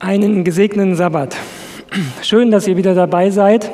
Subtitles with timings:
[0.00, 1.36] Einen gesegneten Sabbat.
[2.22, 3.68] Schön, dass ihr wieder dabei seid.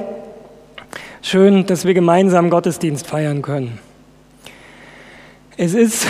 [1.20, 3.78] Schön, dass wir gemeinsam Gottesdienst feiern können.
[5.58, 6.06] Es ist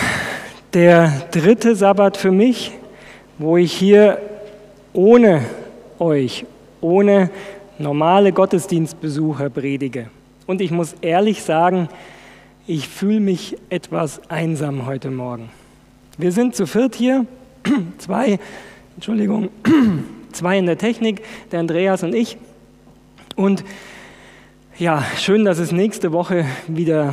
[0.72, 2.70] der dritte Sabbat für mich,
[3.38, 4.18] wo ich hier
[4.92, 5.46] ohne
[5.98, 6.46] euch,
[6.80, 7.30] ohne
[7.78, 10.10] normale Gottesdienstbesucher predige.
[10.46, 11.88] Und ich muss ehrlich sagen,
[12.68, 15.48] ich fühle mich etwas einsam heute Morgen.
[16.18, 17.26] Wir sind zu viert hier,
[17.98, 18.38] zwei
[18.94, 19.48] Entschuldigung,
[20.32, 22.36] zwei in der Technik, der Andreas und ich.
[23.34, 23.64] Und
[24.78, 27.12] ja, schön, dass es nächste Woche wieder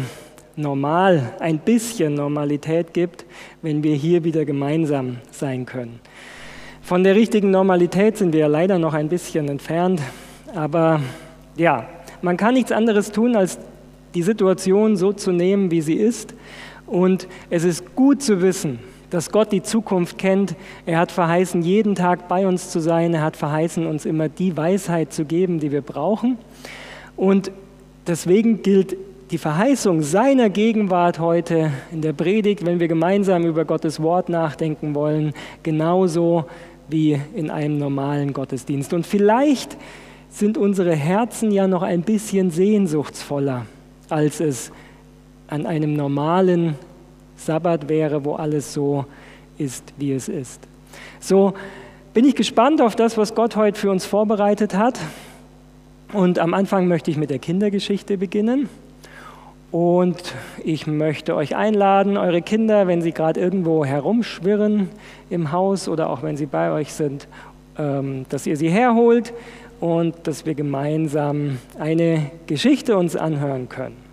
[0.56, 3.26] normal, ein bisschen Normalität gibt,
[3.64, 6.00] wenn wir hier wieder gemeinsam sein können.
[6.84, 10.02] Von der richtigen Normalität sind wir leider noch ein bisschen entfernt,
[10.54, 11.02] aber
[11.58, 11.90] ja,
[12.22, 13.58] man kann nichts anderes tun, als
[14.14, 16.36] die Situation so zu nehmen, wie sie ist.
[16.86, 18.80] Und es ist gut zu wissen,
[19.12, 20.56] dass Gott die Zukunft kennt.
[20.88, 23.14] Er hat verheißen, jeden Tag bei uns zu sein.
[23.14, 26.38] Er hat verheißen, uns immer die Weisheit zu geben, die wir brauchen.
[27.16, 27.52] Und
[28.08, 28.98] deswegen gilt
[29.30, 34.96] die Verheißung seiner Gegenwart heute in der Predigt, wenn wir gemeinsam über Gottes Wort nachdenken
[34.96, 36.46] wollen, genauso
[36.90, 38.94] wie in einem normalen Gottesdienst.
[38.94, 39.78] Und vielleicht
[40.30, 43.66] sind unsere Herzen ja noch ein bisschen sehnsuchtsvoller,
[44.10, 44.72] als es
[45.48, 46.76] an einem normalen
[47.46, 49.06] Sabbat wäre, wo alles so
[49.58, 50.62] ist, wie es ist.
[51.20, 51.54] So
[52.14, 55.00] bin ich gespannt auf das, was Gott heute für uns vorbereitet hat.
[56.14, 58.70] Und am Anfang möchte ich mit der Kindergeschichte beginnen.
[59.72, 64.90] Und ich möchte euch einladen, eure Kinder, wenn sie gerade irgendwo herumschwirren
[65.30, 67.30] im Haus oder auch wenn sie bei euch sind,
[67.78, 69.34] ähm, dass ihr sie herholt
[69.80, 74.11] und dass wir gemeinsam eine Geschichte uns anhören können.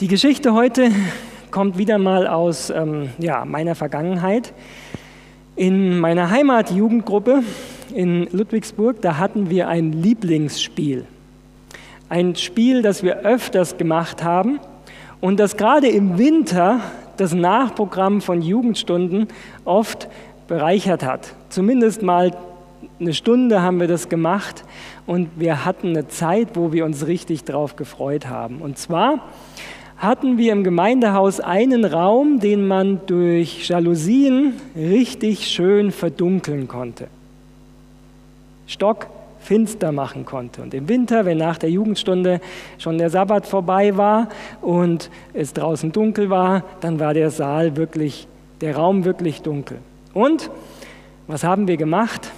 [0.00, 0.92] Die Geschichte heute
[1.50, 4.54] kommt wieder mal aus ähm, ja, meiner Vergangenheit.
[5.56, 7.42] In meiner Heimatjugendgruppe
[7.92, 11.04] in Ludwigsburg, da hatten wir ein Lieblingsspiel.
[12.08, 14.60] Ein Spiel, das wir öfters gemacht haben
[15.20, 16.78] und das gerade im Winter
[17.16, 19.26] das Nachprogramm von Jugendstunden
[19.64, 20.06] oft
[20.46, 21.34] bereichert hat.
[21.48, 22.36] Zumindest mal
[23.00, 24.62] eine Stunde haben wir das gemacht
[25.06, 28.62] und wir hatten eine Zeit, wo wir uns richtig drauf gefreut haben.
[28.62, 29.24] Und zwar
[29.98, 37.08] hatten wir im Gemeindehaus einen Raum, den man durch Jalousien richtig schön verdunkeln konnte.
[38.68, 40.62] Stockfinster machen konnte.
[40.62, 42.40] Und im Winter, wenn nach der Jugendstunde
[42.78, 44.28] schon der Sabbat vorbei war
[44.60, 48.28] und es draußen dunkel war, dann war der Saal wirklich,
[48.60, 49.78] der Raum wirklich dunkel.
[50.14, 50.48] Und
[51.26, 52.30] was haben wir gemacht?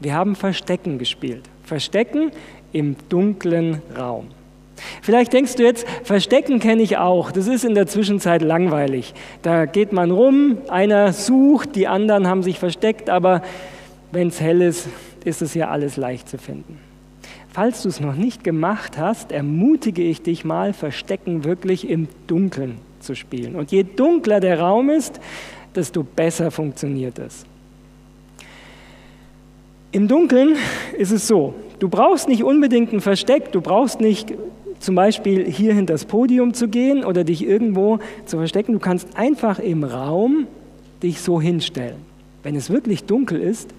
[0.00, 1.42] Wir haben Verstecken gespielt.
[1.62, 2.32] Verstecken
[2.72, 4.28] im dunklen Raum.
[5.00, 7.32] Vielleicht denkst du jetzt, Verstecken kenne ich auch.
[7.32, 9.14] Das ist in der Zwischenzeit langweilig.
[9.42, 13.42] Da geht man rum, einer sucht, die anderen haben sich versteckt, aber
[14.10, 14.88] wenn es hell ist,
[15.24, 16.78] ist es ja alles leicht zu finden.
[17.52, 22.78] Falls du es noch nicht gemacht hast, ermutige ich dich mal, Verstecken wirklich im Dunkeln
[23.00, 23.56] zu spielen.
[23.56, 25.20] Und je dunkler der Raum ist,
[25.74, 27.44] desto besser funktioniert es.
[29.90, 30.56] Im Dunkeln
[30.96, 34.32] ist es so, du brauchst nicht unbedingt ein Versteck, du brauchst nicht
[34.82, 38.72] zum Beispiel hier hinter das Podium zu gehen oder dich irgendwo zu verstecken.
[38.72, 40.46] Du kannst einfach im Raum
[41.02, 41.96] dich so hinstellen.
[42.42, 43.70] Wenn es wirklich dunkel ist,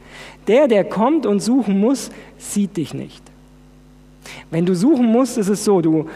[0.48, 3.22] der, der kommt und suchen muss, sieht dich nicht.
[4.50, 6.08] Wenn du suchen musst, ist es so, du,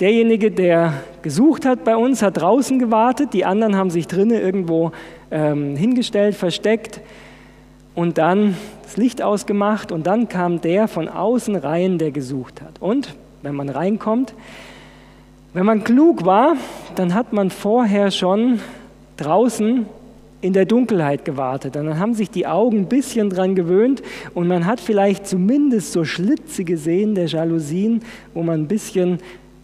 [0.00, 4.90] derjenige, der gesucht hat bei uns, hat draußen gewartet, die anderen haben sich drinnen irgendwo
[5.30, 7.00] ähm, hingestellt, versteckt
[7.94, 12.80] und dann das Licht ausgemacht und dann kam der von außen rein, der gesucht hat.
[12.80, 14.34] Und wenn man reinkommt.
[15.54, 16.54] Wenn man klug war,
[16.94, 18.60] dann hat man vorher schon
[19.16, 19.86] draußen
[20.40, 21.76] in der Dunkelheit gewartet.
[21.76, 24.02] Und dann haben sich die Augen ein bisschen dran gewöhnt
[24.34, 28.02] und man hat vielleicht zumindest so Schlitze gesehen der Jalousien,
[28.34, 29.18] wo man ein bisschen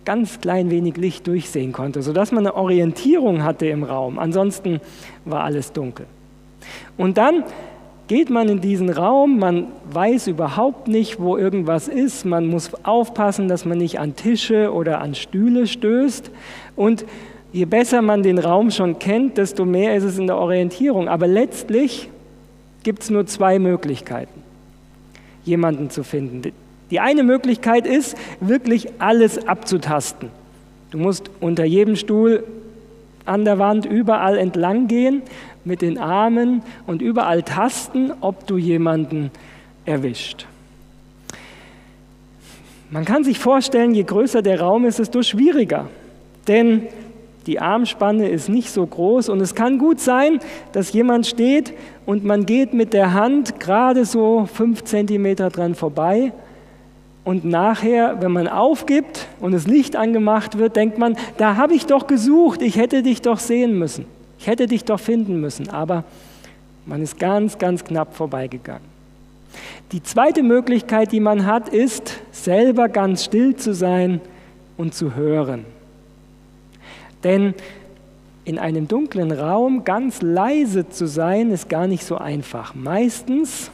[0.04, 4.18] ganz klein wenig Licht durchsehen konnte, sodass man eine Orientierung hatte im Raum.
[4.18, 4.80] Ansonsten
[5.24, 6.06] war alles dunkel.
[6.96, 7.44] Und dann
[8.08, 13.48] geht man in diesen Raum, man weiß überhaupt nicht, wo irgendwas ist, man muss aufpassen,
[13.48, 16.30] dass man nicht an Tische oder an Stühle stößt
[16.74, 17.04] und
[17.52, 21.08] je besser man den Raum schon kennt, desto mehr ist es in der Orientierung.
[21.08, 22.08] Aber letztlich
[22.82, 24.42] gibt es nur zwei Möglichkeiten,
[25.44, 26.52] jemanden zu finden.
[26.90, 30.30] Die eine Möglichkeit ist, wirklich alles abzutasten.
[30.90, 32.44] Du musst unter jedem Stuhl
[33.26, 35.20] an der Wand überall entlang gehen
[35.68, 39.30] mit den Armen und überall tasten, ob du jemanden
[39.84, 40.46] erwischt.
[42.90, 45.88] Man kann sich vorstellen, je größer der Raum ist, desto schwieriger.
[46.48, 46.88] Denn
[47.46, 50.40] die Armspanne ist nicht so groß und es kann gut sein,
[50.72, 51.72] dass jemand steht
[52.06, 56.32] und man geht mit der Hand gerade so fünf Zentimeter dran vorbei
[57.24, 61.84] und nachher, wenn man aufgibt und das Licht angemacht wird, denkt man, da habe ich
[61.84, 64.06] doch gesucht, ich hätte dich doch sehen müssen,
[64.38, 66.04] ich hätte dich doch finden müssen, aber
[66.86, 68.98] man ist ganz, ganz knapp vorbeigegangen.
[69.92, 74.20] Die zweite Möglichkeit, die man hat, ist, selber ganz still zu sein
[74.76, 75.64] und zu hören.
[77.24, 77.54] Denn
[78.44, 82.74] in einem dunklen Raum ganz leise zu sein, ist gar nicht so einfach.
[82.74, 83.70] Meistens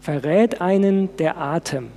[0.00, 1.88] verrät einen der Atem.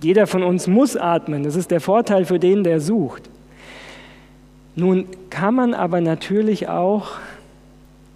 [0.00, 3.28] Jeder von uns muss atmen, das ist der Vorteil für den, der sucht.
[4.78, 7.18] Nun kann man aber natürlich auch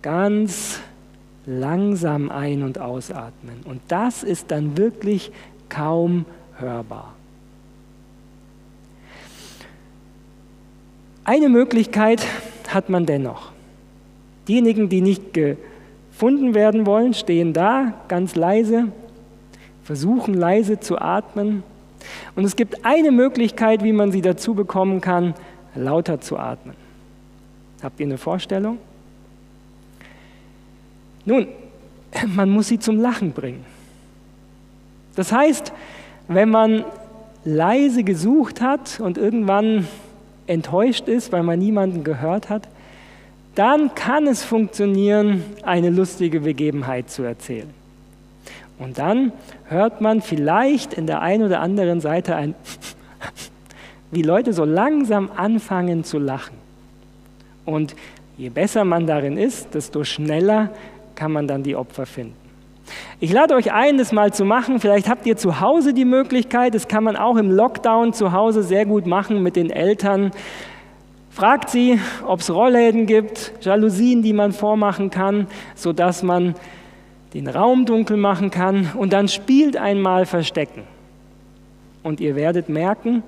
[0.00, 0.78] ganz
[1.44, 3.62] langsam ein- und ausatmen.
[3.64, 5.32] Und das ist dann wirklich
[5.68, 6.24] kaum
[6.58, 7.14] hörbar.
[11.24, 12.24] Eine Möglichkeit
[12.68, 13.50] hat man dennoch.
[14.46, 18.86] Diejenigen, die nicht gefunden werden wollen, stehen da ganz leise,
[19.82, 21.64] versuchen leise zu atmen.
[22.36, 25.34] Und es gibt eine Möglichkeit, wie man sie dazu bekommen kann,
[25.74, 26.76] lauter zu atmen.
[27.82, 28.78] Habt ihr eine Vorstellung?
[31.24, 31.48] Nun,
[32.34, 33.64] man muss sie zum Lachen bringen.
[35.14, 35.72] Das heißt,
[36.28, 36.84] wenn man
[37.44, 39.86] leise gesucht hat und irgendwann
[40.46, 42.68] enttäuscht ist, weil man niemanden gehört hat,
[43.54, 47.68] dann kann es funktionieren, eine lustige Begebenheit zu erzählen.
[48.78, 49.32] Und dann
[49.68, 52.54] hört man vielleicht in der einen oder anderen Seite ein,
[54.12, 56.56] wie Leute so langsam anfangen zu lachen.
[57.64, 57.96] Und
[58.36, 60.70] je besser man darin ist, desto schneller
[61.14, 62.36] kann man dann die Opfer finden.
[63.20, 64.80] Ich lade euch ein, das mal zu machen.
[64.80, 66.74] Vielleicht habt ihr zu Hause die Möglichkeit.
[66.74, 70.32] Das kann man auch im Lockdown zu Hause sehr gut machen mit den Eltern.
[71.30, 76.54] Fragt sie, ob es Rollläden gibt, Jalousien, die man vormachen kann, sodass man
[77.32, 78.90] den Raum dunkel machen kann.
[78.94, 80.82] Und dann spielt einmal Verstecken.
[82.02, 83.22] Und ihr werdet merken,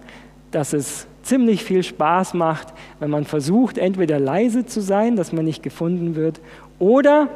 [0.54, 2.68] dass es ziemlich viel Spaß macht,
[3.00, 6.40] wenn man versucht, entweder leise zu sein, dass man nicht gefunden wird,
[6.78, 7.28] oder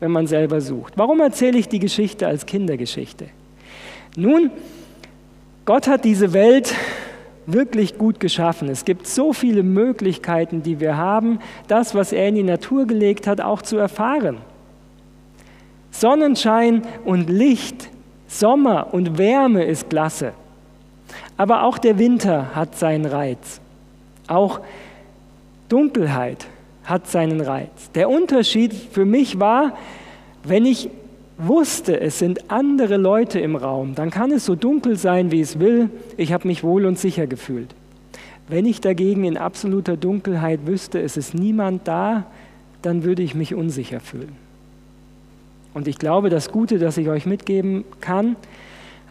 [0.00, 0.94] wenn man selber sucht.
[0.96, 3.26] Warum erzähle ich die Geschichte als Kindergeschichte?
[4.16, 4.50] Nun,
[5.64, 6.74] Gott hat diese Welt
[7.46, 8.68] wirklich gut geschaffen.
[8.68, 11.38] Es gibt so viele Möglichkeiten, die wir haben,
[11.68, 14.38] das, was er in die Natur gelegt hat, auch zu erfahren.
[15.90, 17.90] Sonnenschein und Licht,
[18.26, 20.32] Sommer und Wärme ist klasse.
[21.42, 23.60] Aber auch der Winter hat seinen Reiz.
[24.28, 24.60] Auch
[25.68, 26.46] Dunkelheit
[26.84, 27.90] hat seinen Reiz.
[27.96, 29.76] Der Unterschied für mich war,
[30.44, 30.88] wenn ich
[31.38, 35.58] wusste, es sind andere Leute im Raum, dann kann es so dunkel sein, wie es
[35.58, 35.90] will.
[36.16, 37.74] Ich habe mich wohl und sicher gefühlt.
[38.46, 42.26] Wenn ich dagegen in absoluter Dunkelheit wüsste, es ist niemand da,
[42.82, 44.36] dann würde ich mich unsicher fühlen.
[45.74, 48.36] Und ich glaube, das Gute, das ich euch mitgeben kann,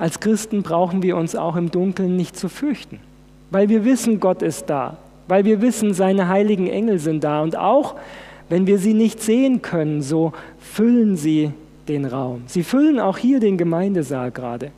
[0.01, 3.00] als Christen brauchen wir uns auch im Dunkeln nicht zu fürchten,
[3.51, 4.98] weil wir wissen, Gott ist da
[5.31, 7.42] weil wir wissen, seine heiligen Engel sind da.
[7.42, 7.95] Und auch
[8.50, 11.51] wenn wir sie nicht sehen können, so füllen sie
[11.88, 12.42] den Raum.
[12.48, 14.71] Sie füllen auch hier den Gemeindesaal gerade.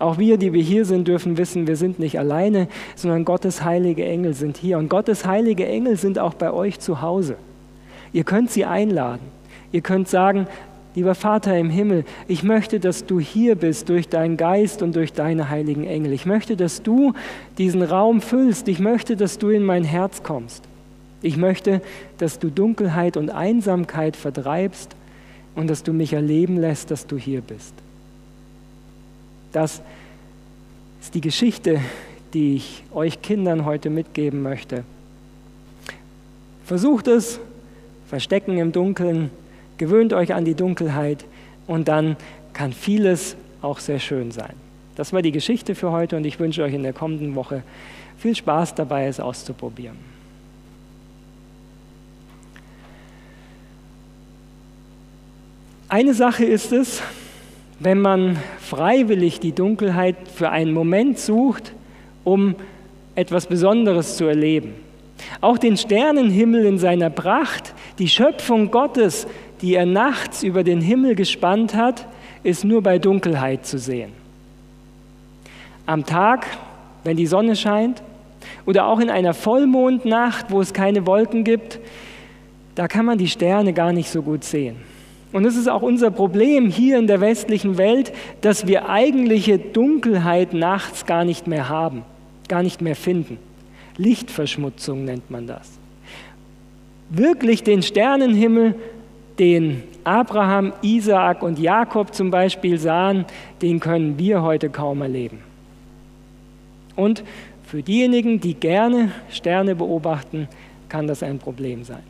[0.00, 2.66] Auch wir, die wir hier sind, dürfen wissen, wir sind nicht alleine,
[2.96, 4.78] sondern Gottes heilige Engel sind hier.
[4.78, 7.36] Und Gottes heilige Engel sind auch bei euch zu Hause.
[8.12, 9.22] Ihr könnt sie einladen.
[9.70, 10.48] Ihr könnt sagen,
[10.98, 15.12] Lieber Vater im Himmel, ich möchte, dass du hier bist durch deinen Geist und durch
[15.12, 16.12] deine heiligen Engel.
[16.12, 17.12] Ich möchte, dass du
[17.56, 18.66] diesen Raum füllst.
[18.66, 20.64] Ich möchte, dass du in mein Herz kommst.
[21.22, 21.82] Ich möchte,
[22.18, 24.96] dass du Dunkelheit und Einsamkeit vertreibst
[25.54, 27.74] und dass du mich erleben lässt, dass du hier bist.
[29.52, 29.80] Das
[31.00, 31.80] ist die Geschichte,
[32.34, 34.82] die ich euch Kindern heute mitgeben möchte.
[36.64, 37.38] Versucht es,
[38.08, 39.30] verstecken im Dunkeln,
[39.78, 41.24] gewöhnt euch an die Dunkelheit
[41.66, 42.16] und dann
[42.52, 44.54] kann vieles auch sehr schön sein.
[44.96, 47.62] Das war die Geschichte für heute und ich wünsche euch in der kommenden Woche
[48.18, 49.96] viel Spaß dabei, es auszuprobieren.
[55.88, 57.00] Eine Sache ist es,
[57.80, 61.72] wenn man freiwillig die Dunkelheit für einen Moment sucht,
[62.24, 62.56] um
[63.14, 64.74] etwas Besonderes zu erleben.
[65.40, 69.26] Auch den Sternenhimmel in seiner Pracht, die Schöpfung Gottes,
[69.60, 72.06] die er nachts über den Himmel gespannt hat,
[72.42, 74.12] ist nur bei Dunkelheit zu sehen.
[75.86, 76.46] Am Tag,
[77.04, 78.02] wenn die Sonne scheint,
[78.66, 81.78] oder auch in einer Vollmondnacht, wo es keine Wolken gibt,
[82.74, 84.76] da kann man die Sterne gar nicht so gut sehen.
[85.32, 90.54] Und es ist auch unser Problem hier in der westlichen Welt, dass wir eigentliche Dunkelheit
[90.54, 92.02] nachts gar nicht mehr haben,
[92.48, 93.38] gar nicht mehr finden.
[93.96, 95.70] Lichtverschmutzung nennt man das.
[97.10, 98.74] Wirklich den Sternenhimmel,
[99.38, 103.24] den Abraham, Isaak und Jakob zum Beispiel sahen,
[103.62, 105.40] den können wir heute kaum erleben.
[106.96, 107.22] Und
[107.64, 110.48] für diejenigen, die gerne Sterne beobachten,
[110.88, 112.02] kann das ein Problem sein.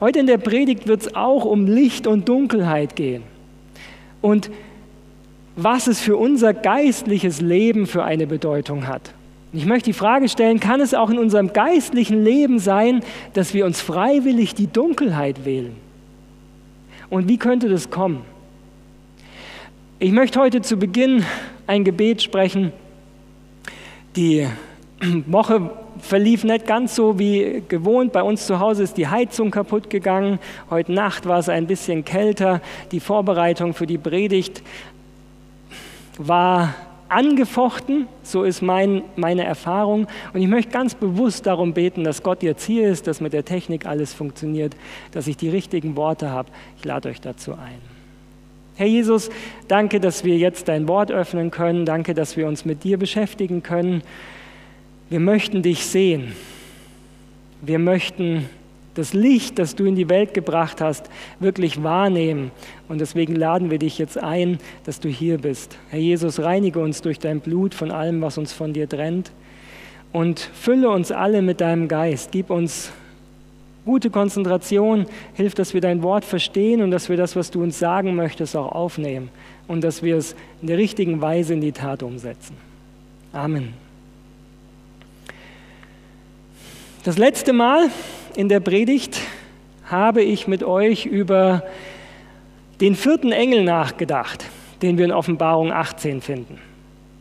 [0.00, 3.22] Heute in der Predigt wird es auch um Licht und Dunkelheit gehen.
[4.20, 4.50] Und
[5.56, 9.14] was es für unser geistliches Leben für eine Bedeutung hat.
[9.52, 13.02] Ich möchte die Frage stellen, kann es auch in unserem geistlichen Leben sein,
[13.34, 15.89] dass wir uns freiwillig die Dunkelheit wählen?
[17.10, 18.24] Und wie könnte das kommen?
[19.98, 21.24] Ich möchte heute zu Beginn
[21.66, 22.72] ein Gebet sprechen.
[24.14, 24.48] Die
[25.26, 28.12] Woche verlief nicht ganz so wie gewohnt.
[28.12, 30.38] Bei uns zu Hause ist die Heizung kaputt gegangen.
[30.70, 32.62] Heute Nacht war es ein bisschen kälter.
[32.92, 34.62] Die Vorbereitung für die Predigt
[36.16, 36.74] war
[37.10, 40.06] angefochten, so ist mein, meine Erfahrung.
[40.32, 43.44] Und ich möchte ganz bewusst darum beten, dass Gott jetzt hier ist, dass mit der
[43.44, 44.74] Technik alles funktioniert,
[45.12, 46.48] dass ich die richtigen Worte habe.
[46.78, 47.80] Ich lade euch dazu ein.
[48.76, 49.28] Herr Jesus,
[49.68, 51.84] danke, dass wir jetzt dein Wort öffnen können.
[51.84, 54.02] Danke, dass wir uns mit dir beschäftigen können.
[55.10, 56.32] Wir möchten dich sehen.
[57.60, 58.48] Wir möchten
[58.94, 62.50] das Licht, das du in die Welt gebracht hast, wirklich wahrnehmen.
[62.90, 65.78] Und deswegen laden wir dich jetzt ein, dass du hier bist.
[65.90, 69.30] Herr Jesus, reinige uns durch dein Blut von allem, was uns von dir trennt.
[70.10, 72.32] Und fülle uns alle mit deinem Geist.
[72.32, 72.90] Gib uns
[73.84, 75.06] gute Konzentration.
[75.34, 78.56] Hilf, dass wir dein Wort verstehen und dass wir das, was du uns sagen möchtest,
[78.56, 79.28] auch aufnehmen.
[79.68, 82.56] Und dass wir es in der richtigen Weise in die Tat umsetzen.
[83.32, 83.72] Amen.
[87.04, 87.88] Das letzte Mal
[88.34, 89.20] in der Predigt
[89.84, 91.62] habe ich mit euch über
[92.80, 94.44] den vierten Engel nachgedacht,
[94.82, 96.58] den wir in Offenbarung 18 finden.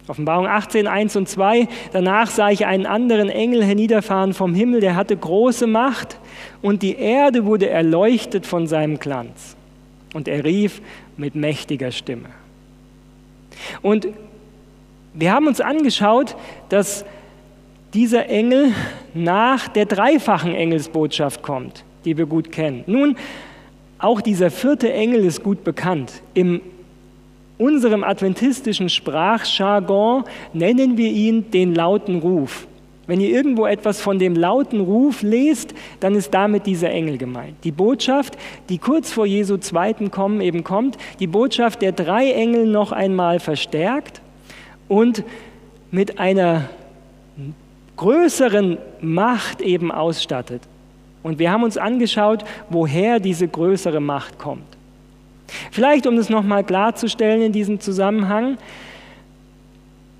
[0.07, 1.67] Offenbarung 18, 1 und 2.
[1.93, 6.17] Danach sah ich einen anderen Engel herniederfahren vom Himmel, der hatte große Macht
[6.61, 9.55] und die Erde wurde erleuchtet von seinem Glanz.
[10.13, 10.81] Und er rief
[11.17, 12.29] mit mächtiger Stimme.
[13.83, 14.07] Und
[15.13, 16.35] wir haben uns angeschaut,
[16.69, 17.05] dass
[17.93, 18.71] dieser Engel
[19.13, 22.83] nach der dreifachen Engelsbotschaft kommt, die wir gut kennen.
[22.87, 23.15] Nun,
[23.99, 26.21] auch dieser vierte Engel ist gut bekannt.
[26.33, 26.61] In
[27.57, 32.65] unserem adventistischen Sprachjargon nennen wir ihn den lauten Ruf.
[33.05, 37.55] Wenn ihr irgendwo etwas von dem lauten Ruf lest, dann ist damit dieser Engel gemeint.
[37.63, 38.37] Die Botschaft,
[38.69, 43.39] die kurz vor Jesu zweiten Kommen eben kommt, die Botschaft der drei Engel noch einmal
[43.39, 44.21] verstärkt
[44.87, 45.23] und
[45.91, 46.69] mit einer
[47.97, 50.61] größeren Macht eben ausstattet.
[51.23, 54.63] Und wir haben uns angeschaut, woher diese größere Macht kommt.
[55.71, 58.57] Vielleicht, um das nochmal klarzustellen in diesem Zusammenhang,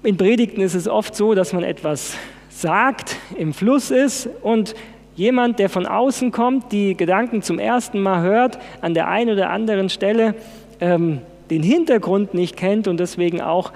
[0.03, 2.15] in Predigten ist es oft so, dass man etwas
[2.49, 4.75] sagt, im Fluss ist und
[5.15, 9.49] jemand, der von außen kommt, die Gedanken zum ersten Mal hört, an der einen oder
[9.49, 10.35] anderen Stelle
[10.79, 13.73] ähm, den Hintergrund nicht kennt und deswegen auch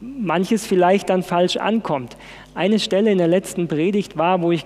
[0.00, 2.16] manches vielleicht dann falsch ankommt.
[2.54, 4.64] Eine Stelle in der letzten Predigt war, wo ich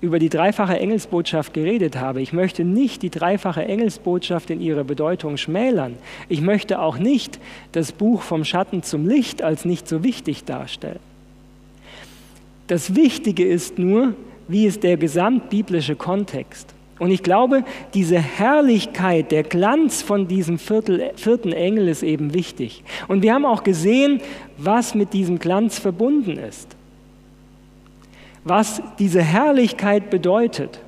[0.00, 2.20] über die dreifache Engelsbotschaft geredet habe.
[2.20, 5.96] Ich möchte nicht die dreifache Engelsbotschaft in ihrer Bedeutung schmälern.
[6.28, 7.38] Ich möchte auch nicht
[7.72, 11.00] das Buch vom Schatten zum Licht als nicht so wichtig darstellen.
[12.66, 14.14] Das Wichtige ist nur,
[14.48, 16.74] wie ist der gesamtbiblische Kontext.
[16.98, 22.82] Und ich glaube, diese Herrlichkeit, der Glanz von diesem Viertel, vierten Engel ist eben wichtig.
[23.06, 24.20] Und wir haben auch gesehen,
[24.56, 26.75] was mit diesem Glanz verbunden ist
[28.46, 30.80] was diese Herrlichkeit bedeutet.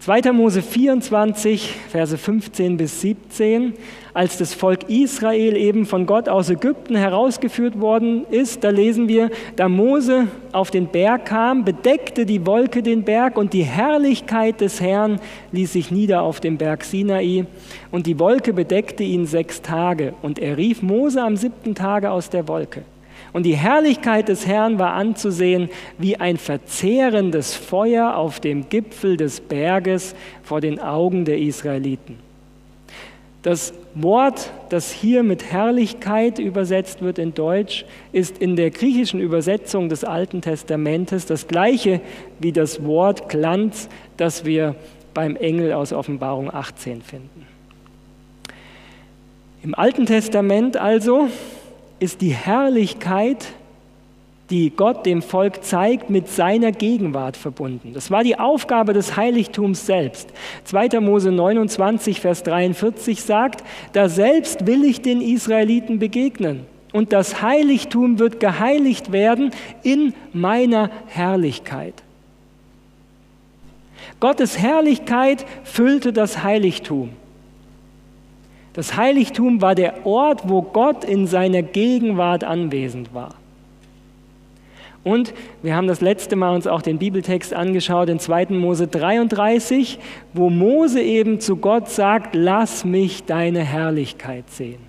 [0.00, 0.32] 2.
[0.32, 3.74] Mose 24, Verse 15 bis 17,
[4.12, 9.30] als das Volk Israel eben von Gott aus Ägypten herausgeführt worden ist, da lesen wir,
[9.54, 14.80] da Mose auf den Berg kam, bedeckte die Wolke den Berg und die Herrlichkeit des
[14.80, 15.20] Herrn
[15.52, 17.46] ließ sich nieder auf dem Berg Sinai
[17.92, 22.28] und die Wolke bedeckte ihn sechs Tage und er rief Mose am siebten Tage aus
[22.28, 22.82] der Wolke.
[23.32, 29.40] Und die Herrlichkeit des Herrn war anzusehen wie ein verzehrendes Feuer auf dem Gipfel des
[29.40, 32.18] Berges vor den Augen der Israeliten.
[33.42, 39.88] Das Wort, das hier mit Herrlichkeit übersetzt wird in Deutsch, ist in der griechischen Übersetzung
[39.88, 42.00] des Alten Testamentes das gleiche
[42.38, 44.76] wie das Wort Glanz, das wir
[45.12, 47.46] beim Engel aus Offenbarung 18 finden.
[49.64, 51.28] Im Alten Testament also
[52.02, 53.46] ist die Herrlichkeit,
[54.50, 57.92] die Gott dem Volk zeigt, mit seiner Gegenwart verbunden.
[57.94, 60.28] Das war die Aufgabe des Heiligtums selbst.
[60.64, 61.00] 2.
[61.00, 68.18] Mose 29, Vers 43 sagt, da selbst will ich den Israeliten begegnen und das Heiligtum
[68.18, 69.52] wird geheiligt werden
[69.84, 71.94] in meiner Herrlichkeit.
[74.18, 77.10] Gottes Herrlichkeit füllte das Heiligtum.
[78.74, 83.34] Das Heiligtum war der Ort, wo Gott in seiner Gegenwart anwesend war.
[85.04, 88.46] Und wir haben das letzte Mal uns auch den Bibeltext angeschaut in 2.
[88.50, 89.98] Mose 33,
[90.32, 94.80] wo Mose eben zu Gott sagt, lass mich deine Herrlichkeit sehen.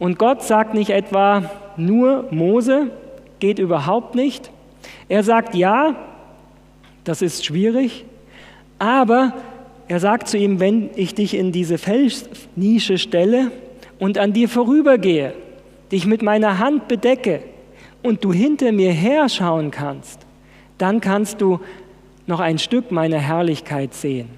[0.00, 2.90] Und Gott sagt nicht etwa nur Mose,
[3.38, 4.50] geht überhaupt nicht.
[5.08, 5.94] Er sagt ja,
[7.04, 8.04] das ist schwierig,
[8.78, 9.32] aber
[9.88, 13.50] er sagt zu ihm, wenn ich dich in diese Felsnische stelle
[13.98, 15.34] und an dir vorübergehe,
[15.92, 17.40] dich mit meiner Hand bedecke
[18.02, 20.20] und du hinter mir her schauen kannst,
[20.78, 21.60] dann kannst du
[22.26, 24.28] noch ein Stück meiner Herrlichkeit sehen.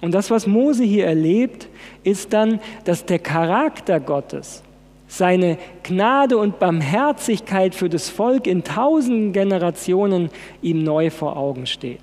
[0.00, 1.68] Und das, was Mose hier erlebt,
[2.02, 4.62] ist dann, dass der Charakter Gottes,
[5.08, 10.30] seine Gnade und Barmherzigkeit für das Volk in tausenden Generationen
[10.62, 12.00] ihm neu vor Augen steht.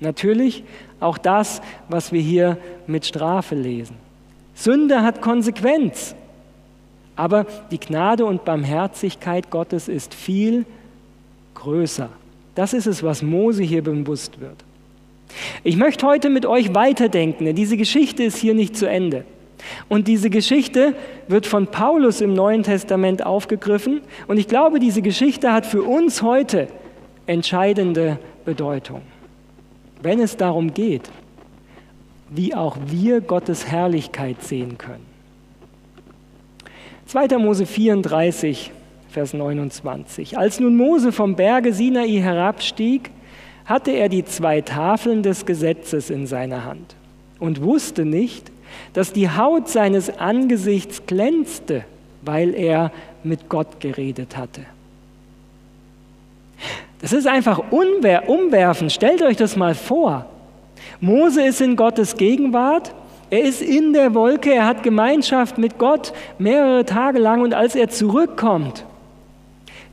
[0.00, 0.64] Natürlich
[1.00, 3.96] auch das, was wir hier mit Strafe lesen.
[4.54, 6.14] Sünde hat Konsequenz,
[7.16, 10.66] aber die Gnade und Barmherzigkeit Gottes ist viel
[11.54, 12.10] größer.
[12.54, 14.56] Das ist es, was Mose hier bewusst wird.
[15.62, 19.24] Ich möchte heute mit euch weiterdenken, denn diese Geschichte ist hier nicht zu Ende.
[19.88, 20.94] Und diese Geschichte
[21.28, 24.00] wird von Paulus im Neuen Testament aufgegriffen.
[24.26, 26.68] Und ich glaube, diese Geschichte hat für uns heute
[27.26, 29.02] entscheidende Bedeutung
[30.02, 31.10] wenn es darum geht,
[32.30, 35.06] wie auch wir Gottes Herrlichkeit sehen können.
[37.06, 37.38] 2.
[37.38, 38.70] Mose 34,
[39.08, 40.38] Vers 29.
[40.38, 43.10] Als nun Mose vom Berge Sinai herabstieg,
[43.64, 46.94] hatte er die zwei Tafeln des Gesetzes in seiner Hand
[47.40, 48.50] und wusste nicht,
[48.92, 51.84] dass die Haut seines Angesichts glänzte,
[52.22, 52.92] weil er
[53.24, 54.62] mit Gott geredet hatte.
[57.00, 58.92] Das ist einfach umwerfend.
[58.92, 60.26] Stellt euch das mal vor.
[61.00, 62.94] Mose ist in Gottes Gegenwart.
[63.30, 64.52] Er ist in der Wolke.
[64.52, 67.42] Er hat Gemeinschaft mit Gott mehrere Tage lang.
[67.42, 68.84] Und als er zurückkommt,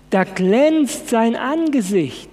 [0.10, 2.30] da glänzt sein Angesicht.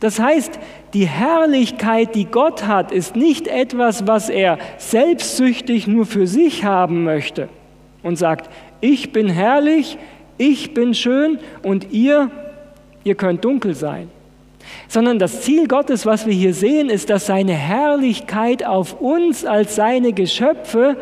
[0.00, 0.58] Das heißt,
[0.92, 7.04] die Herrlichkeit, die Gott hat, ist nicht etwas, was er selbstsüchtig nur für sich haben
[7.04, 7.48] möchte
[8.02, 8.50] und sagt,
[8.80, 9.96] ich bin herrlich,
[10.36, 12.30] ich bin schön und ihr
[13.04, 14.10] ihr könnt dunkel sein.
[14.88, 19.74] Sondern das Ziel Gottes, was wir hier sehen, ist, dass seine Herrlichkeit auf uns als
[19.74, 20.96] seine Geschöpfe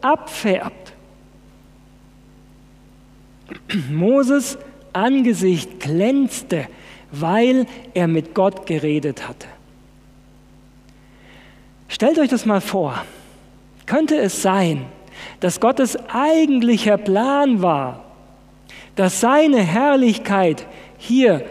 [0.00, 0.92] abfärbt.
[3.90, 4.58] Moses
[4.92, 6.66] Angesicht glänzte,
[7.12, 9.46] weil er mit Gott geredet hatte.
[11.88, 13.04] Stellt euch das mal vor.
[13.86, 14.86] Könnte es sein,
[15.40, 18.04] dass Gottes eigentlicher Plan war,
[18.94, 20.66] dass seine Herrlichkeit
[21.00, 21.42] hier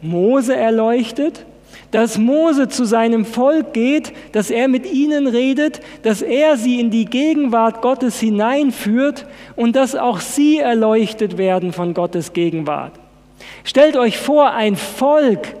[0.00, 1.44] Mose erleuchtet,
[1.90, 6.90] dass Mose zu seinem Volk geht, dass er mit ihnen redet, dass er sie in
[6.90, 12.92] die Gegenwart Gottes hineinführt und dass auch sie erleuchtet werden von Gottes Gegenwart.
[13.64, 15.56] Stellt euch vor, ein Volk,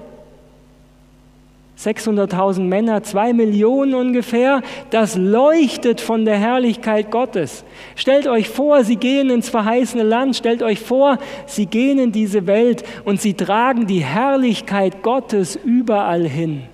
[1.78, 7.64] 600.000 Männer, zwei Millionen ungefähr, das leuchtet von der Herrlichkeit Gottes.
[7.94, 12.48] Stellt euch vor, sie gehen ins verheißene Land, stellt euch vor, sie gehen in diese
[12.48, 16.64] Welt und sie tragen die Herrlichkeit Gottes überall hin.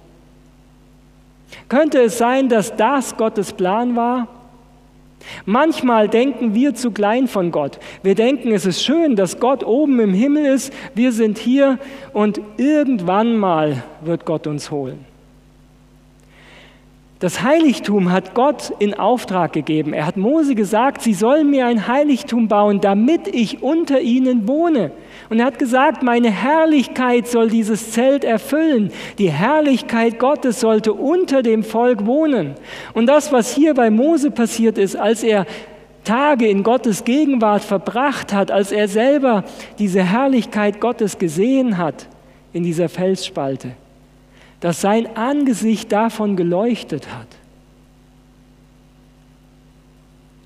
[1.68, 4.28] Könnte es sein, dass das Gottes Plan war?
[5.46, 7.78] Manchmal denken wir zu klein von Gott.
[8.02, 11.78] Wir denken, es ist schön, dass Gott oben im Himmel ist, wir sind hier
[12.12, 15.04] und irgendwann mal wird Gott uns holen.
[17.20, 19.94] Das Heiligtum hat Gott in Auftrag gegeben.
[19.94, 24.90] Er hat Mose gesagt, sie sollen mir ein Heiligtum bauen, damit ich unter ihnen wohne.
[25.30, 28.92] Und er hat gesagt, meine Herrlichkeit soll dieses Zelt erfüllen.
[29.18, 32.54] Die Herrlichkeit Gottes sollte unter dem Volk wohnen.
[32.92, 35.46] Und das, was hier bei Mose passiert ist, als er
[36.04, 39.44] Tage in Gottes Gegenwart verbracht hat, als er selber
[39.78, 42.06] diese Herrlichkeit Gottes gesehen hat
[42.52, 43.70] in dieser Felsspalte,
[44.60, 47.26] dass sein Angesicht davon geleuchtet hat.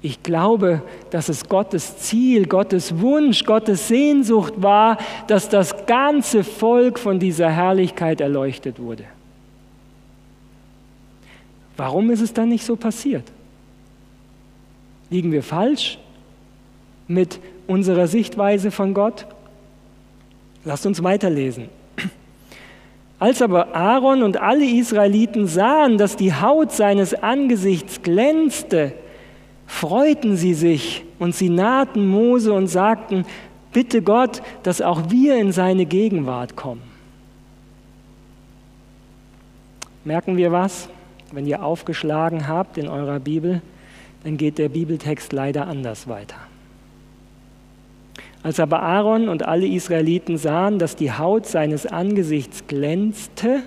[0.00, 6.98] Ich glaube, dass es Gottes Ziel, Gottes Wunsch, Gottes Sehnsucht war, dass das ganze Volk
[6.98, 9.04] von dieser Herrlichkeit erleuchtet wurde.
[11.76, 13.24] Warum ist es dann nicht so passiert?
[15.10, 15.98] Liegen wir falsch
[17.08, 19.26] mit unserer Sichtweise von Gott?
[20.64, 21.68] Lasst uns weiterlesen.
[23.18, 28.92] Als aber Aaron und alle Israeliten sahen, dass die Haut seines Angesichts glänzte,
[29.68, 33.24] freuten sie sich und sie nahten Mose und sagten,
[33.72, 36.82] bitte Gott, dass auch wir in seine Gegenwart kommen.
[40.04, 40.88] Merken wir was?
[41.32, 43.60] Wenn ihr aufgeschlagen habt in eurer Bibel,
[44.24, 46.38] dann geht der Bibeltext leider anders weiter.
[48.42, 53.62] Als aber Aaron und alle Israeliten sahen, dass die Haut seines Angesichts glänzte,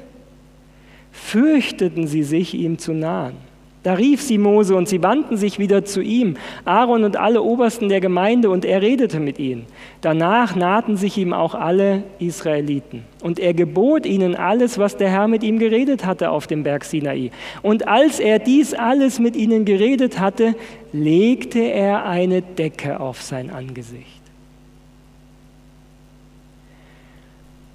[1.12, 3.51] fürchteten sie sich, ihm zu nahen.
[3.84, 7.90] Da rief sie Mose und sie wandten sich wieder zu ihm, Aaron und alle Obersten
[7.90, 9.66] der Gemeinde, und er redete mit ihnen.
[10.02, 13.04] Danach nahten sich ihm auch alle Israeliten.
[13.24, 16.86] Und er gebot ihnen alles, was der Herr mit ihm geredet hatte auf dem Berg
[16.86, 17.32] Sinai.
[17.64, 20.54] Und als er dies alles mit ihnen geredet hatte,
[20.94, 24.22] legte er eine Decke auf sein Angesicht.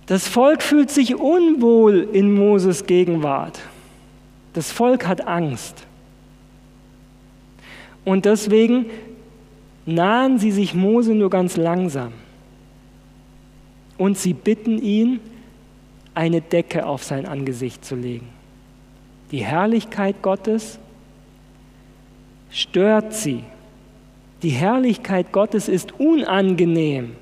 [0.06, 3.58] Das Volk fühlt sich unwohl in Moses Gegenwart.
[4.52, 5.84] Das Volk hat Angst.
[8.06, 8.86] Und deswegen
[9.84, 12.12] nahen sie sich Mose nur ganz langsam.
[13.98, 15.18] Und sie bitten ihn,
[16.14, 18.28] eine Decke auf sein Angesicht zu legen.
[19.32, 20.78] Die Herrlichkeit Gottes
[22.50, 23.42] stört sie.
[24.44, 27.16] Die Herrlichkeit Gottes ist unangenehm.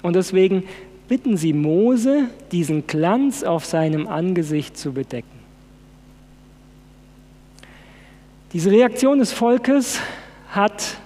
[0.00, 0.64] Und deswegen
[1.06, 5.39] bitten sie Mose, diesen Glanz auf seinem Angesicht zu bedecken.
[8.52, 10.00] Diese Reaktion des Volkes
[10.50, 10.96] hat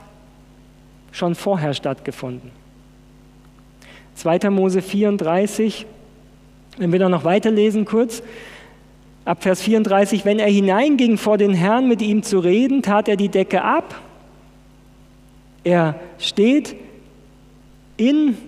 [1.12, 2.50] schon vorher stattgefunden.
[4.14, 4.48] 2.
[4.48, 5.84] Mose 34,
[6.78, 8.22] wenn wir da noch weiterlesen kurz,
[9.26, 13.16] ab Vers 34, wenn er hineinging vor den Herrn mit ihm zu reden, tat er
[13.16, 14.00] die Decke ab.
[15.64, 16.74] Er steht
[17.98, 18.38] in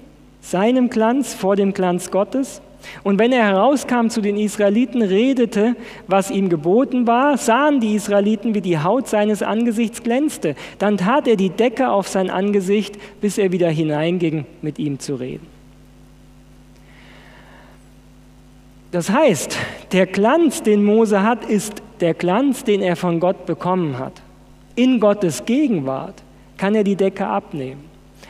[0.40, 2.62] seinem Glanz vor dem Glanz Gottes.
[3.02, 8.54] Und wenn er herauskam zu den Israeliten, redete, was ihm geboten war, sahen die Israeliten,
[8.54, 10.54] wie die Haut seines Angesichts glänzte.
[10.78, 15.14] Dann tat er die Decke auf sein Angesicht, bis er wieder hineinging, mit ihm zu
[15.16, 15.46] reden.
[18.92, 19.58] Das heißt,
[19.92, 24.22] der Glanz, den Mose hat, ist der Glanz, den er von Gott bekommen hat.
[24.74, 26.22] In Gottes Gegenwart
[26.56, 27.84] kann er die Decke abnehmen.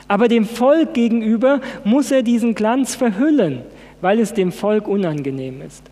[0.09, 3.63] Aber dem Volk gegenüber muss er diesen Glanz verhüllen,
[4.01, 5.83] weil es dem Volk unangenehm ist.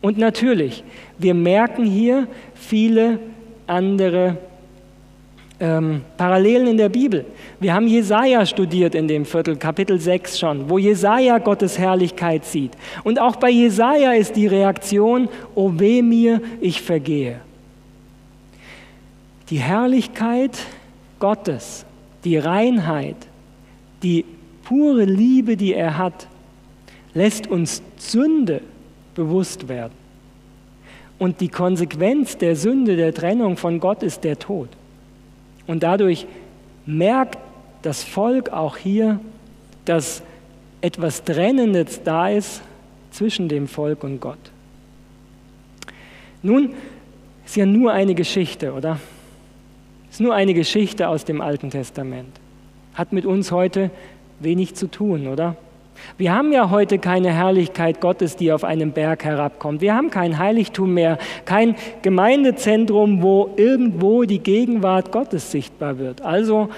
[0.00, 0.82] Und natürlich,
[1.18, 3.18] wir merken hier viele
[3.66, 4.36] andere
[5.60, 7.24] ähm, Parallelen in der Bibel.
[7.60, 12.72] Wir haben Jesaja studiert in dem Viertel, Kapitel 6 schon, wo Jesaja Gottes Herrlichkeit sieht.
[13.04, 17.40] Und auch bei Jesaja ist die Reaktion: O weh mir, ich vergehe.
[19.50, 20.58] Die Herrlichkeit
[21.20, 21.86] Gottes
[22.24, 23.16] die Reinheit,
[24.02, 24.24] die
[24.64, 26.28] pure Liebe, die er hat,
[27.14, 28.62] lässt uns Sünde
[29.14, 29.92] bewusst werden.
[31.18, 34.68] Und die Konsequenz der Sünde, der Trennung von Gott ist der Tod.
[35.66, 36.26] Und dadurch
[36.84, 37.38] merkt
[37.82, 39.20] das Volk auch hier,
[39.84, 40.22] dass
[40.80, 42.62] etwas Trennendes da ist
[43.10, 44.38] zwischen dem Volk und Gott.
[46.42, 46.74] Nun,
[47.44, 48.98] ist ja nur eine Geschichte, oder?
[50.12, 52.38] ist nur eine Geschichte aus dem Alten Testament.
[52.92, 53.90] Hat mit uns heute
[54.40, 55.56] wenig zu tun, oder?
[56.18, 59.80] Wir haben ja heute keine Herrlichkeit Gottes, die auf einem Berg herabkommt.
[59.80, 66.22] Wir haben kein Heiligtum mehr, kein Gemeindezentrum, wo irgendwo die Gegenwart Gottes sichtbar wird.
[66.22, 66.68] Also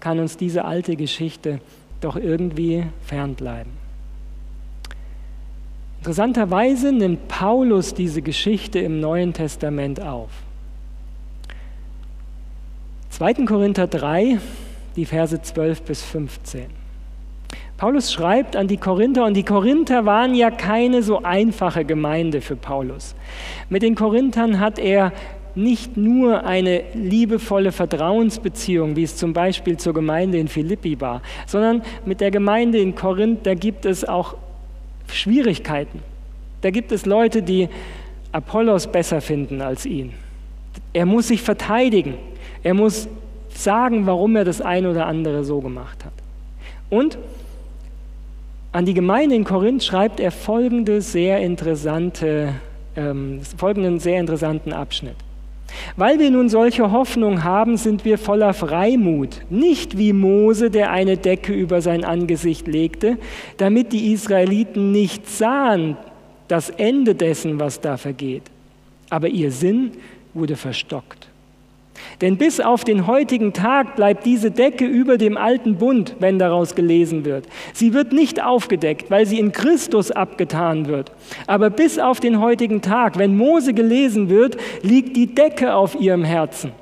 [0.00, 1.60] kann uns diese alte Geschichte
[2.00, 3.72] doch irgendwie fernbleiben.
[5.98, 10.28] Interessanterweise nimmt Paulus diese Geschichte im Neuen Testament auf.
[13.08, 13.46] 2.
[13.46, 14.38] Korinther 3,
[14.96, 16.83] die Verse 12 bis 15.
[17.76, 22.54] Paulus schreibt an die Korinther und die Korinther waren ja keine so einfache Gemeinde für
[22.54, 23.14] Paulus.
[23.68, 25.12] Mit den Korinthern hat er
[25.56, 31.82] nicht nur eine liebevolle Vertrauensbeziehung, wie es zum Beispiel zur Gemeinde in Philippi war, sondern
[32.04, 34.36] mit der Gemeinde in Korinth, da gibt es auch
[35.08, 36.00] Schwierigkeiten.
[36.60, 37.68] Da gibt es Leute, die
[38.32, 40.12] Apollos besser finden als ihn.
[40.92, 42.14] Er muss sich verteidigen.
[42.62, 43.08] Er muss
[43.50, 46.12] sagen, warum er das eine oder andere so gemacht hat.
[46.90, 47.18] Und
[48.74, 52.54] an die Gemeinde in Korinth schreibt er folgende sehr interessante,
[52.96, 55.14] ähm, folgenden sehr interessanten Abschnitt.
[55.96, 61.16] Weil wir nun solche Hoffnung haben, sind wir voller Freimut, nicht wie Mose, der eine
[61.16, 63.16] Decke über sein Angesicht legte,
[63.58, 65.96] damit die Israeliten nicht sahen
[66.48, 68.42] das Ende dessen, was da vergeht.
[69.08, 69.92] Aber ihr Sinn
[70.34, 71.23] wurde verstockt.
[72.20, 76.74] Denn bis auf den heutigen Tag bleibt diese Decke über dem alten Bund, wenn daraus
[76.74, 77.46] gelesen wird.
[77.72, 81.12] Sie wird nicht aufgedeckt, weil sie in Christus abgetan wird.
[81.46, 86.24] Aber bis auf den heutigen Tag, wenn Mose gelesen wird, liegt die Decke auf ihrem
[86.24, 86.72] Herzen.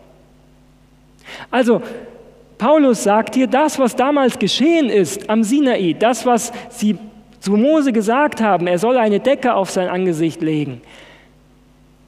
[1.51, 1.83] Also,
[2.59, 6.96] Paulus sagt hier, das, was damals geschehen ist am Sinai, das, was sie
[7.40, 10.81] zu Mose gesagt haben, er soll eine Decke auf sein Angesicht legen,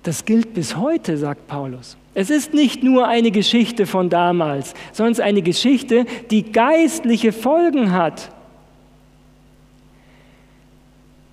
[0.04, 1.96] das gilt bis heute, sagt Paulus.
[2.14, 7.32] Es ist nicht nur eine Geschichte von damals, sondern es ist eine Geschichte, die geistliche
[7.32, 8.30] Folgen hat.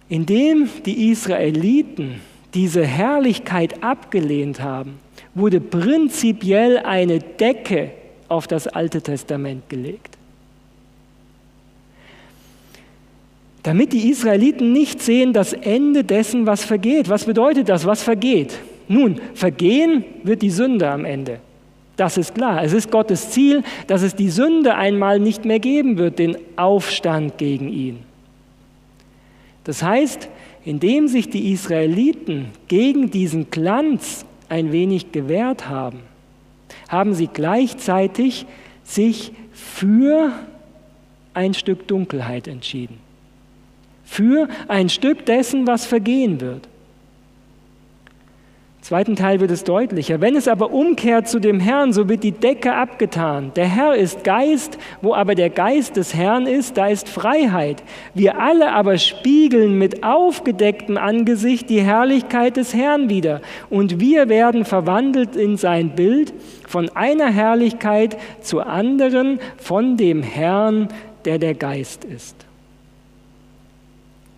[0.10, 2.20] Indem die Israeliten
[2.56, 5.00] diese Herrlichkeit abgelehnt haben,
[5.36, 7.92] wurde prinzipiell eine Decke
[8.28, 10.18] auf das Alte Testament gelegt.
[13.64, 17.10] Damit die Israeliten nicht sehen das Ende dessen, was vergeht.
[17.10, 18.58] Was bedeutet das, was vergeht?
[18.92, 21.40] Nun, vergehen wird die Sünde am Ende.
[21.96, 22.62] Das ist klar.
[22.62, 27.38] Es ist Gottes Ziel, dass es die Sünde einmal nicht mehr geben wird, den Aufstand
[27.38, 28.00] gegen ihn.
[29.64, 30.28] Das heißt,
[30.66, 36.00] indem sich die Israeliten gegen diesen Glanz ein wenig gewehrt haben,
[36.90, 38.46] haben sie gleichzeitig
[38.84, 40.34] sich für
[41.34, 42.98] ein Stück Dunkelheit entschieden.
[44.04, 46.68] Für ein Stück dessen, was vergehen wird
[48.82, 50.22] zweiten Teil wird es deutlicher.
[50.22, 53.52] Wenn es aber umkehrt zu dem Herrn, so wird die Decke abgetan.
[53.56, 57.84] Der Herr ist Geist, wo aber der Geist des Herrn ist, da ist Freiheit.
[58.14, 63.42] Wir alle aber spiegeln mit aufgedecktem Angesicht die Herrlichkeit des Herrn wieder.
[63.70, 66.34] Und wir werden verwandelt in sein Bild
[66.68, 70.88] von einer Herrlichkeit zur anderen, von dem Herrn,
[71.26, 72.36] der der Geist ist.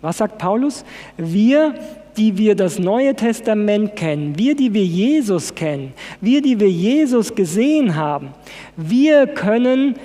[0.02, 0.84] Was sagt Paulus?
[1.16, 1.74] Wir
[2.16, 7.34] die wir das Neue Testament kennen, wir, die wir Jesus kennen, wir, die wir Jesus
[7.34, 8.28] gesehen haben,
[8.76, 9.96] wir können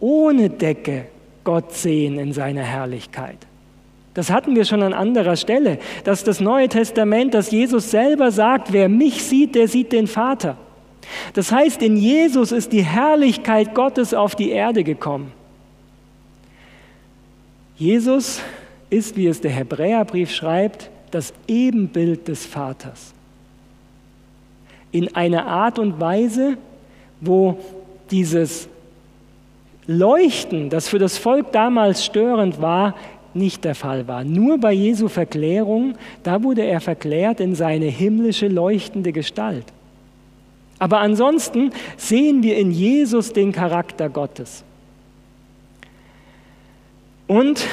[0.00, 1.06] ohne Decke
[1.44, 3.38] Gott sehen in seiner Herrlichkeit.
[4.14, 8.72] Das hatten wir schon an anderer Stelle, dass das Neue Testament, dass Jesus selber sagt,
[8.72, 10.56] wer mich sieht, der sieht den Vater.
[11.34, 15.32] Das heißt, in Jesus ist die Herrlichkeit Gottes auf die Erde gekommen.
[17.76, 18.40] Jesus
[18.88, 23.14] ist, wie es der Hebräerbrief schreibt, das Ebenbild des Vaters.
[24.92, 26.58] In einer Art und Weise,
[27.22, 27.58] wo
[28.10, 28.68] dieses
[29.86, 32.94] Leuchten, das für das Volk damals störend war,
[33.32, 34.24] nicht der Fall war.
[34.24, 39.64] Nur bei Jesu Verklärung, da wurde er verklärt in seine himmlische leuchtende Gestalt.
[40.78, 44.64] Aber ansonsten sehen wir in Jesus den Charakter Gottes.
[47.26, 47.66] Und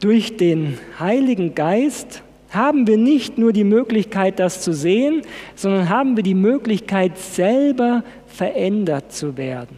[0.00, 2.22] durch den Heiligen Geist
[2.56, 5.22] haben wir nicht nur die Möglichkeit, das zu sehen,
[5.54, 9.76] sondern haben wir die Möglichkeit, selber verändert zu werden.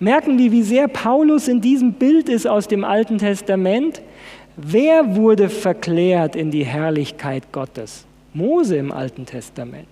[0.00, 4.02] Merken wir, wie sehr Paulus in diesem Bild ist aus dem Alten Testament?
[4.56, 8.04] Wer wurde verklärt in die Herrlichkeit Gottes?
[8.34, 9.88] Mose im Alten Testament.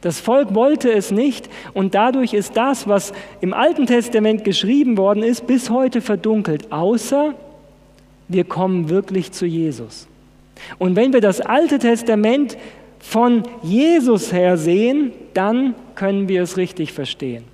[0.00, 5.22] Das Volk wollte es nicht und dadurch ist das, was im Alten Testament geschrieben worden
[5.22, 7.34] ist, bis heute verdunkelt, außer
[8.28, 10.08] wir kommen wirklich zu Jesus.
[10.78, 12.56] Und wenn wir das Alte Testament
[12.98, 17.44] von Jesus her sehen, dann können wir es richtig verstehen.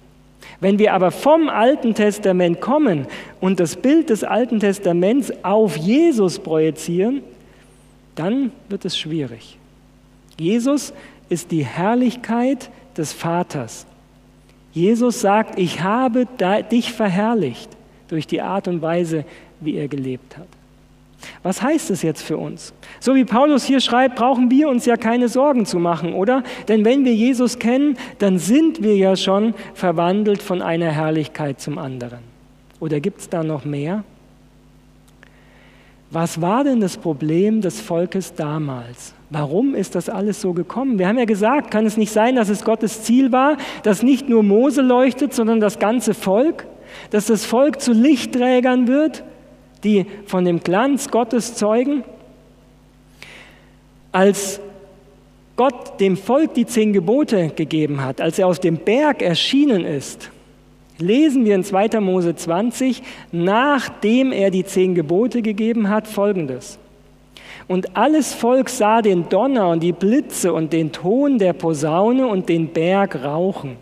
[0.61, 3.07] Wenn wir aber vom Alten Testament kommen
[3.41, 7.23] und das Bild des Alten Testaments auf Jesus projizieren,
[8.15, 9.59] dann wird es schwierig.
[10.39, 10.93] Jesus
[11.29, 13.87] ist die Herrlichkeit des Vaters.
[14.73, 16.27] Jesus sagt, ich habe
[16.71, 17.71] dich verherrlicht
[18.09, 19.25] durch die Art und Weise,
[19.61, 20.49] wie er gelebt hat.
[21.43, 22.73] Was heißt es jetzt für uns?
[23.01, 26.43] So wie Paulus hier schreibt, brauchen wir uns ja keine Sorgen zu machen, oder?
[26.69, 31.79] Denn wenn wir Jesus kennen, dann sind wir ja schon verwandelt von einer Herrlichkeit zum
[31.79, 32.21] anderen.
[32.81, 34.05] Oder gibt es da noch mehr?
[36.11, 39.15] Was war denn das Problem des Volkes damals?
[39.31, 40.99] Warum ist das alles so gekommen?
[40.99, 44.29] Wir haben ja gesagt, kann es nicht sein, dass es Gottes Ziel war, dass nicht
[44.29, 46.67] nur Mose leuchtet, sondern das ganze Volk,
[47.11, 49.25] dass das Volk zu Lichtträgern wird?
[49.85, 52.05] Die von dem Glanz Gottes zeugen.
[54.13, 54.61] Als
[55.57, 60.31] Gott dem Volk die zehn Gebote gegeben hat, als er aus dem Berg erschienen ist,
[60.99, 62.01] lesen wir in 2.
[62.01, 66.79] Mose 20, nachdem er die zehn Gebote gegeben hat, folgendes.
[67.69, 72.49] Und alles Volk sah den Donner und die Blitze und den Ton der Posaune und
[72.49, 73.77] den Berg rauchen.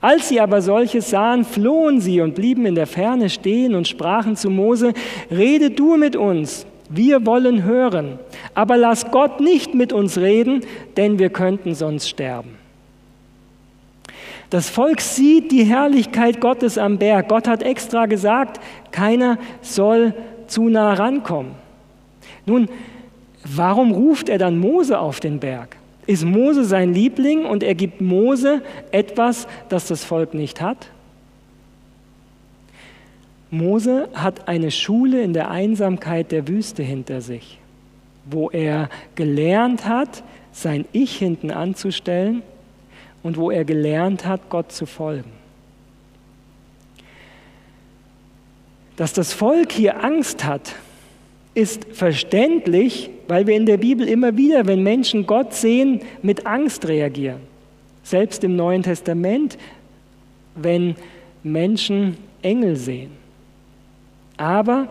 [0.00, 4.36] Als sie aber solches sahen, flohen sie und blieben in der Ferne stehen und sprachen
[4.36, 4.92] zu Mose,
[5.30, 8.18] rede du mit uns, wir wollen hören,
[8.54, 10.60] aber lass Gott nicht mit uns reden,
[10.96, 12.62] denn wir könnten sonst sterben.
[14.50, 17.28] Das Volk sieht die Herrlichkeit Gottes am Berg.
[17.28, 20.12] Gott hat extra gesagt, keiner soll
[20.46, 21.52] zu nah rankommen.
[22.44, 22.68] Nun,
[23.44, 25.76] warum ruft er dann Mose auf den Berg?
[26.06, 30.88] Ist Mose sein Liebling und er gibt Mose etwas, das das Volk nicht hat?
[33.50, 37.58] Mose hat eine Schule in der Einsamkeit der Wüste hinter sich,
[38.24, 42.42] wo er gelernt hat, sein Ich hinten anzustellen
[43.22, 45.30] und wo er gelernt hat, Gott zu folgen.
[48.96, 50.74] Dass das Volk hier Angst hat,
[51.54, 56.88] ist verständlich, weil wir in der Bibel immer wieder, wenn Menschen Gott sehen, mit Angst
[56.88, 57.40] reagieren.
[58.02, 59.58] Selbst im Neuen Testament,
[60.54, 60.96] wenn
[61.42, 63.10] Menschen Engel sehen.
[64.36, 64.88] Aber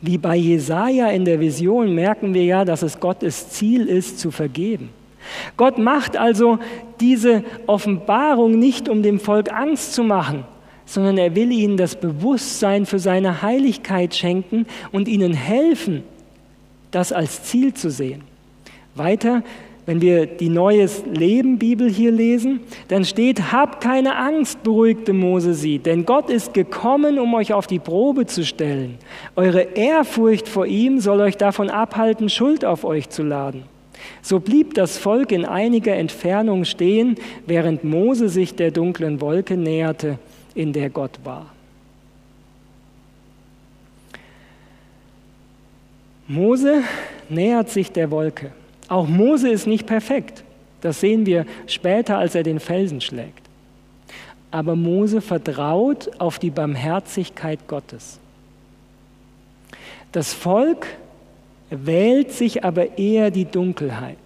[0.00, 4.30] wie bei Jesaja in der Vision merken wir ja, dass es Gottes Ziel ist, zu
[4.30, 4.90] vergeben.
[5.56, 6.58] Gott macht also
[7.00, 10.44] diese Offenbarung nicht, um dem Volk Angst zu machen,
[10.86, 16.02] sondern er will ihnen das Bewusstsein für seine Heiligkeit schenken und ihnen helfen,
[16.90, 18.22] das als Ziel zu sehen.
[18.94, 19.42] Weiter
[19.86, 25.52] wenn wir die Neues Leben Bibel hier lesen, dann steht, habt keine Angst, beruhigte Mose
[25.52, 28.96] sie, denn Gott ist gekommen, um euch auf die Probe zu stellen.
[29.36, 33.64] Eure Ehrfurcht vor ihm soll euch davon abhalten, Schuld auf euch zu laden.
[34.22, 37.16] So blieb das Volk in einiger Entfernung stehen,
[37.46, 40.18] während Mose sich der dunklen Wolke näherte,
[40.54, 41.46] in der Gott war.
[46.26, 46.82] Mose
[47.28, 48.52] nähert sich der Wolke.
[48.88, 50.42] Auch Mose ist nicht perfekt.
[50.80, 53.42] Das sehen wir später, als er den Felsen schlägt.
[54.50, 58.18] Aber Mose vertraut auf die Barmherzigkeit Gottes.
[60.12, 60.86] Das Volk
[61.70, 64.18] wählt sich aber eher die Dunkelheit.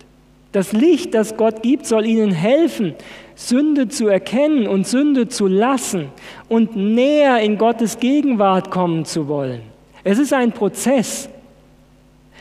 [0.52, 2.94] Das Licht, das Gott gibt, soll ihnen helfen,
[3.40, 6.08] Sünde zu erkennen und Sünde zu lassen
[6.48, 9.60] und näher in Gottes Gegenwart kommen zu wollen.
[10.02, 11.28] Es ist ein Prozess.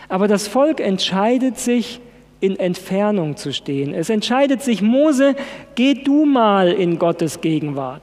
[0.09, 2.01] Aber das Volk entscheidet sich,
[2.39, 3.93] in Entfernung zu stehen.
[3.93, 5.35] Es entscheidet sich, Mose,
[5.75, 8.01] geh du mal in Gottes Gegenwart.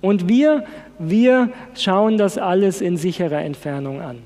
[0.00, 0.64] Und wir,
[0.98, 4.18] wir schauen das alles in sicherer Entfernung an.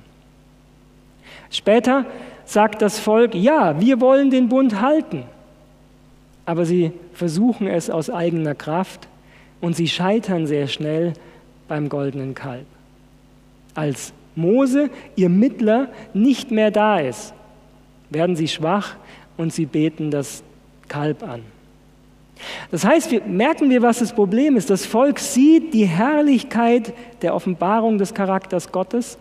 [1.50, 2.06] Später
[2.46, 5.24] sagt das Volk, ja, wir wollen den Bund halten.
[6.50, 9.06] Aber sie versuchen es aus eigener Kraft
[9.60, 11.12] und sie scheitern sehr schnell
[11.68, 12.66] beim goldenen Kalb.
[13.76, 17.34] Als Mose, ihr Mittler, nicht mehr da ist,
[18.10, 18.96] werden sie schwach
[19.36, 20.42] und sie beten das
[20.88, 21.42] Kalb an.
[22.72, 24.70] Das heißt, wir merken wir, was das Problem ist.
[24.70, 29.18] Das Volk sieht die Herrlichkeit der Offenbarung des Charakters Gottes,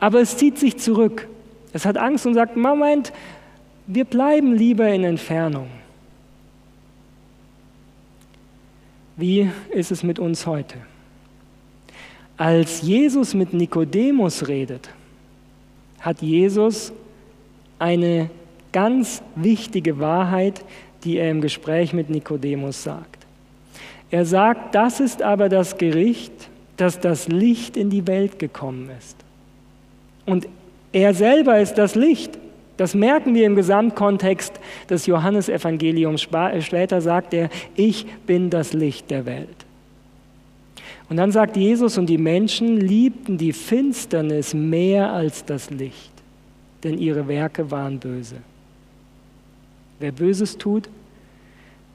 [0.00, 1.28] aber es zieht sich zurück.
[1.72, 3.12] Es hat Angst und sagt, Moment,
[3.86, 5.77] wir bleiben lieber in Entfernung.
[9.18, 10.76] Wie ist es mit uns heute?
[12.36, 14.88] Als Jesus mit Nikodemus redet,
[15.98, 16.92] hat Jesus
[17.80, 18.30] eine
[18.70, 20.64] ganz wichtige Wahrheit,
[21.02, 23.26] die er im Gespräch mit Nikodemus sagt.
[24.12, 29.16] Er sagt, das ist aber das Gericht, dass das Licht in die Welt gekommen ist.
[30.26, 30.46] Und
[30.92, 32.38] er selber ist das Licht.
[32.78, 36.22] Das merken wir im Gesamtkontext des Johannesevangeliums.
[36.22, 39.66] Später sagt er, ich bin das Licht der Welt.
[41.10, 46.12] Und dann sagt Jesus, und die Menschen liebten die Finsternis mehr als das Licht,
[46.84, 48.36] denn ihre Werke waren böse.
[49.98, 50.88] Wer Böses tut,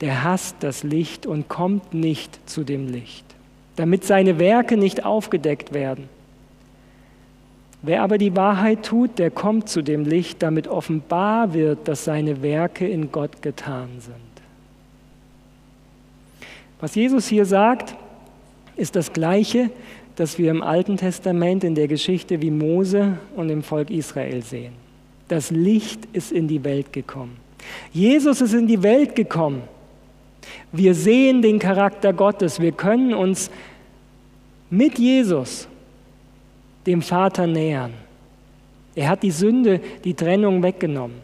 [0.02, 3.24] der hasst das Licht und kommt nicht zu dem Licht,
[3.78, 6.10] damit seine Werke nicht aufgedeckt werden.
[7.86, 12.42] Wer aber die Wahrheit tut, der kommt zu dem Licht, damit offenbar wird, dass seine
[12.42, 14.16] Werke in Gott getan sind.
[16.80, 17.96] Was Jesus hier sagt,
[18.78, 19.70] ist das Gleiche,
[20.16, 24.74] das wir im Alten Testament in der Geschichte wie Mose und im Volk Israel sehen.
[25.28, 27.36] Das Licht ist in die Welt gekommen.
[27.92, 29.62] Jesus ist in die Welt gekommen.
[30.72, 32.62] Wir sehen den Charakter Gottes.
[32.62, 33.52] Wir können uns
[34.70, 35.68] mit Jesus
[36.86, 37.94] dem Vater nähern.
[38.96, 41.18] Er hat die Sünde, die Trennung weggenommen.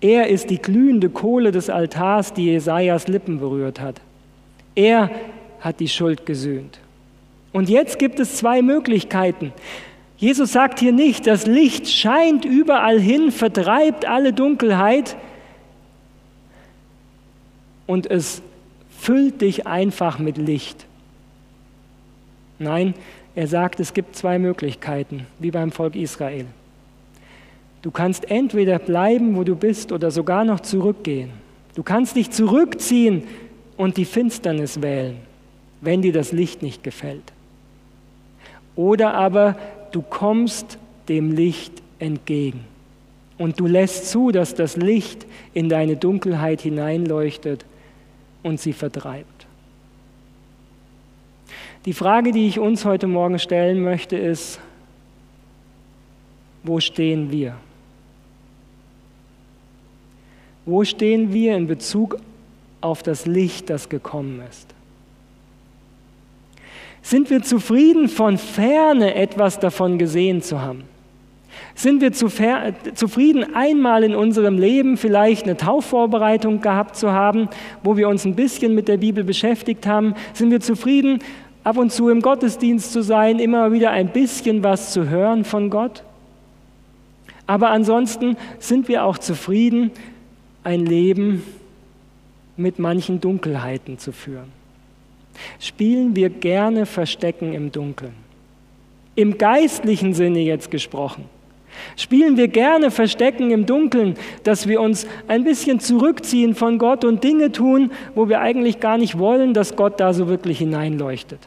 [0.00, 4.00] Er ist die glühende Kohle des Altars, die Jesajas Lippen berührt hat.
[4.74, 5.10] Er
[5.60, 6.78] hat die Schuld gesühnt.
[7.52, 9.52] Und jetzt gibt es zwei Möglichkeiten.
[10.18, 15.16] Jesus sagt hier nicht, das Licht scheint überall hin, vertreibt alle Dunkelheit
[17.86, 18.42] und es
[18.90, 20.86] füllt dich einfach mit Licht.
[22.58, 22.94] Nein,
[23.34, 26.46] er sagt, es gibt zwei Möglichkeiten, wie beim Volk Israel.
[27.82, 31.30] Du kannst entweder bleiben, wo du bist, oder sogar noch zurückgehen.
[31.74, 33.22] Du kannst dich zurückziehen
[33.76, 35.16] und die Finsternis wählen,
[35.80, 37.32] wenn dir das Licht nicht gefällt.
[38.74, 39.56] Oder aber
[39.92, 42.64] du kommst dem Licht entgegen
[43.38, 47.64] und du lässt zu, dass das Licht in deine Dunkelheit hineinleuchtet
[48.42, 49.37] und sie vertreibt.
[51.88, 54.60] Die Frage, die ich uns heute Morgen stellen möchte, ist,
[56.62, 57.54] wo stehen wir?
[60.66, 62.18] Wo stehen wir in Bezug
[62.82, 64.66] auf das Licht, das gekommen ist?
[67.00, 70.82] Sind wir zufrieden, von ferne etwas davon gesehen zu haben?
[71.74, 77.48] Sind wir zufrieden, einmal in unserem Leben vielleicht eine Taufvorbereitung gehabt zu haben,
[77.82, 80.14] wo wir uns ein bisschen mit der Bibel beschäftigt haben?
[80.34, 81.20] Sind wir zufrieden,
[81.68, 85.68] ab und zu im Gottesdienst zu sein, immer wieder ein bisschen was zu hören von
[85.68, 86.02] Gott?
[87.46, 89.90] Aber ansonsten sind wir auch zufrieden,
[90.64, 91.42] ein Leben
[92.56, 94.50] mit manchen Dunkelheiten zu führen.
[95.60, 98.14] Spielen wir gerne Verstecken im Dunkeln.
[99.14, 101.24] Im geistlichen Sinne jetzt gesprochen.
[101.96, 107.22] Spielen wir gerne Verstecken im Dunkeln, dass wir uns ein bisschen zurückziehen von Gott und
[107.22, 111.40] Dinge tun, wo wir eigentlich gar nicht wollen, dass Gott da so wirklich hineinleuchtet.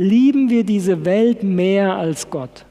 [0.00, 2.64] Lieben wir diese Welt mehr als Gott?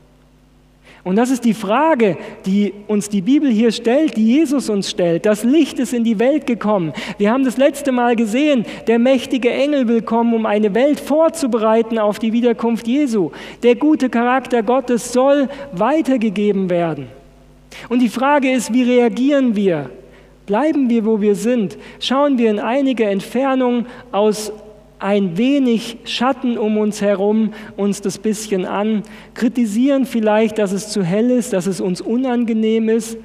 [1.03, 2.17] Und das ist die Frage,
[2.47, 5.27] die uns die Bibel hier stellt, die Jesus uns stellt.
[5.27, 6.91] Das Licht ist in die Welt gekommen.
[7.19, 11.99] Wir haben das letzte Mal gesehen, der mächtige Engel will kommen, um eine Welt vorzubereiten
[11.99, 13.29] auf die Wiederkunft Jesu.
[13.61, 17.09] Der gute Charakter Gottes soll weitergegeben werden.
[17.89, 19.91] Und die Frage ist, wie reagieren wir?
[20.47, 21.77] Bleiben wir, wo wir sind?
[21.99, 24.51] Schauen wir in einige Entfernung aus
[24.99, 31.03] ein wenig Schatten um uns herum uns das bisschen an, kritisieren vielleicht, dass es zu
[31.03, 33.17] hell ist, dass es uns unangenehm ist,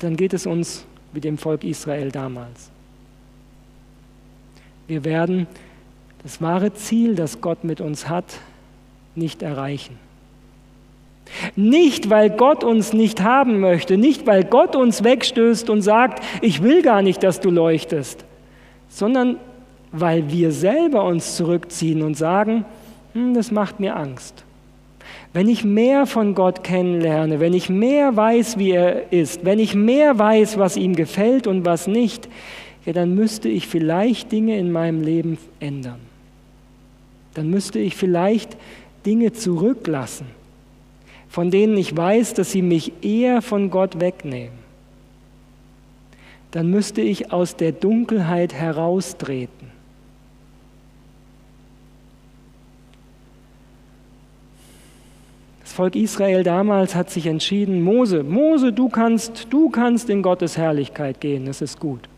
[0.00, 2.70] dann geht es uns wie dem Volk Israel damals.
[4.86, 5.46] Wir werden
[6.22, 8.24] das wahre Ziel, das Gott mit uns hat,
[9.14, 9.98] nicht erreichen.
[11.56, 16.62] Nicht, weil Gott uns nicht haben möchte, nicht, weil Gott uns wegstößt und sagt, ich
[16.62, 18.24] will gar nicht, dass du leuchtest,
[18.94, 19.38] sondern
[19.90, 22.64] weil wir selber uns zurückziehen und sagen,
[23.12, 24.44] hm, das macht mir Angst.
[25.32, 29.74] Wenn ich mehr von Gott kennenlerne, wenn ich mehr weiß, wie er ist, wenn ich
[29.74, 32.28] mehr weiß, was ihm gefällt und was nicht,
[32.86, 35.98] ja, dann müsste ich vielleicht Dinge in meinem Leben ändern.
[37.34, 38.56] Dann müsste ich vielleicht
[39.04, 40.26] Dinge zurücklassen,
[41.28, 44.63] von denen ich weiß, dass sie mich eher von Gott wegnehmen
[46.54, 49.72] dann müsste ich aus der Dunkelheit heraustreten.
[55.62, 60.56] Das Volk Israel damals hat sich entschieden, Mose, Mose, du kannst, du kannst in Gottes
[60.56, 62.08] Herrlichkeit gehen, das ist gut.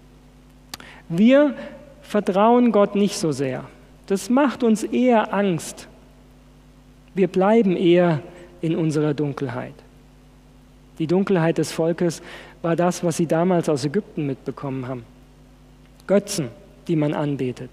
[1.08, 1.54] Wir
[2.02, 3.64] vertrauen Gott nicht so sehr.
[4.06, 5.88] Das macht uns eher Angst.
[7.14, 8.20] Wir bleiben eher
[8.60, 9.72] in unserer Dunkelheit.
[10.98, 12.20] Die Dunkelheit des Volkes
[12.62, 15.04] war das, was sie damals aus Ägypten mitbekommen haben.
[16.06, 16.48] Götzen,
[16.88, 17.70] die man anbetet.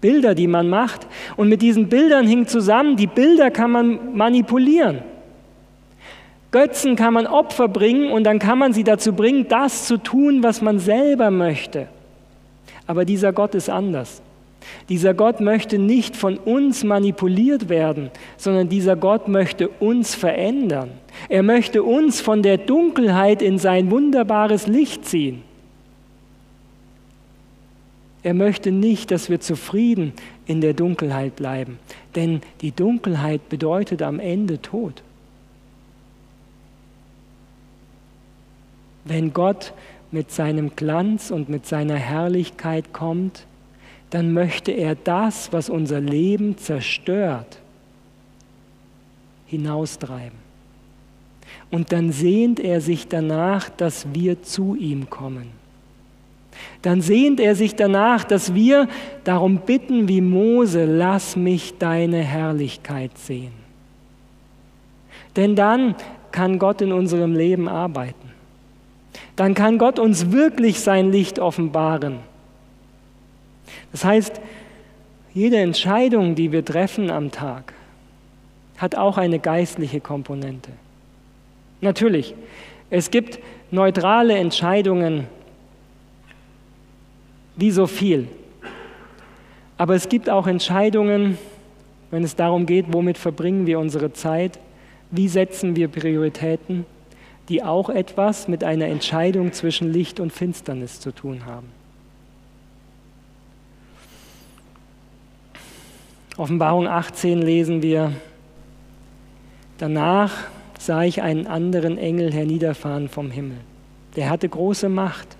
[0.00, 1.06] Bilder, die man macht.
[1.36, 5.02] Und mit diesen Bildern hing zusammen, die Bilder kann man manipulieren.
[6.50, 10.42] Götzen kann man Opfer bringen und dann kann man sie dazu bringen, das zu tun,
[10.42, 11.88] was man selber möchte.
[12.86, 14.22] Aber dieser Gott ist anders.
[14.88, 20.90] Dieser Gott möchte nicht von uns manipuliert werden, sondern dieser Gott möchte uns verändern.
[21.28, 25.42] Er möchte uns von der Dunkelheit in sein wunderbares Licht ziehen.
[28.22, 30.12] Er möchte nicht, dass wir zufrieden
[30.46, 31.78] in der Dunkelheit bleiben,
[32.14, 35.02] denn die Dunkelheit bedeutet am Ende Tod.
[39.04, 39.72] Wenn Gott
[40.10, 43.46] mit seinem Glanz und mit seiner Herrlichkeit kommt,
[44.10, 47.58] dann möchte er das, was unser Leben zerstört,
[49.46, 50.38] hinaustreiben.
[51.70, 55.48] Und dann sehnt er sich danach, dass wir zu ihm kommen.
[56.82, 58.88] Dann sehnt er sich danach, dass wir
[59.24, 63.52] darum bitten wie Mose, lass mich deine Herrlichkeit sehen.
[65.36, 65.94] Denn dann
[66.32, 68.28] kann Gott in unserem Leben arbeiten.
[69.36, 72.18] Dann kann Gott uns wirklich sein Licht offenbaren
[73.92, 74.40] das heißt,
[75.34, 77.72] jede Entscheidung, die wir treffen am Tag,
[78.76, 80.70] hat auch eine geistliche Komponente.
[81.80, 82.34] Natürlich,
[82.90, 83.38] es gibt
[83.70, 85.26] neutrale Entscheidungen
[87.56, 88.28] wie so viel.
[89.76, 91.38] Aber es gibt auch Entscheidungen,
[92.10, 94.58] wenn es darum geht, womit verbringen wir unsere Zeit,
[95.10, 96.86] wie setzen wir Prioritäten,
[97.48, 101.77] die auch etwas mit einer Entscheidung zwischen Licht und Finsternis zu tun haben.
[106.38, 108.12] Offenbarung 18 lesen wir,
[109.78, 110.32] danach
[110.78, 113.56] sah ich einen anderen Engel herniederfahren vom Himmel.
[114.14, 115.36] Der hatte große Macht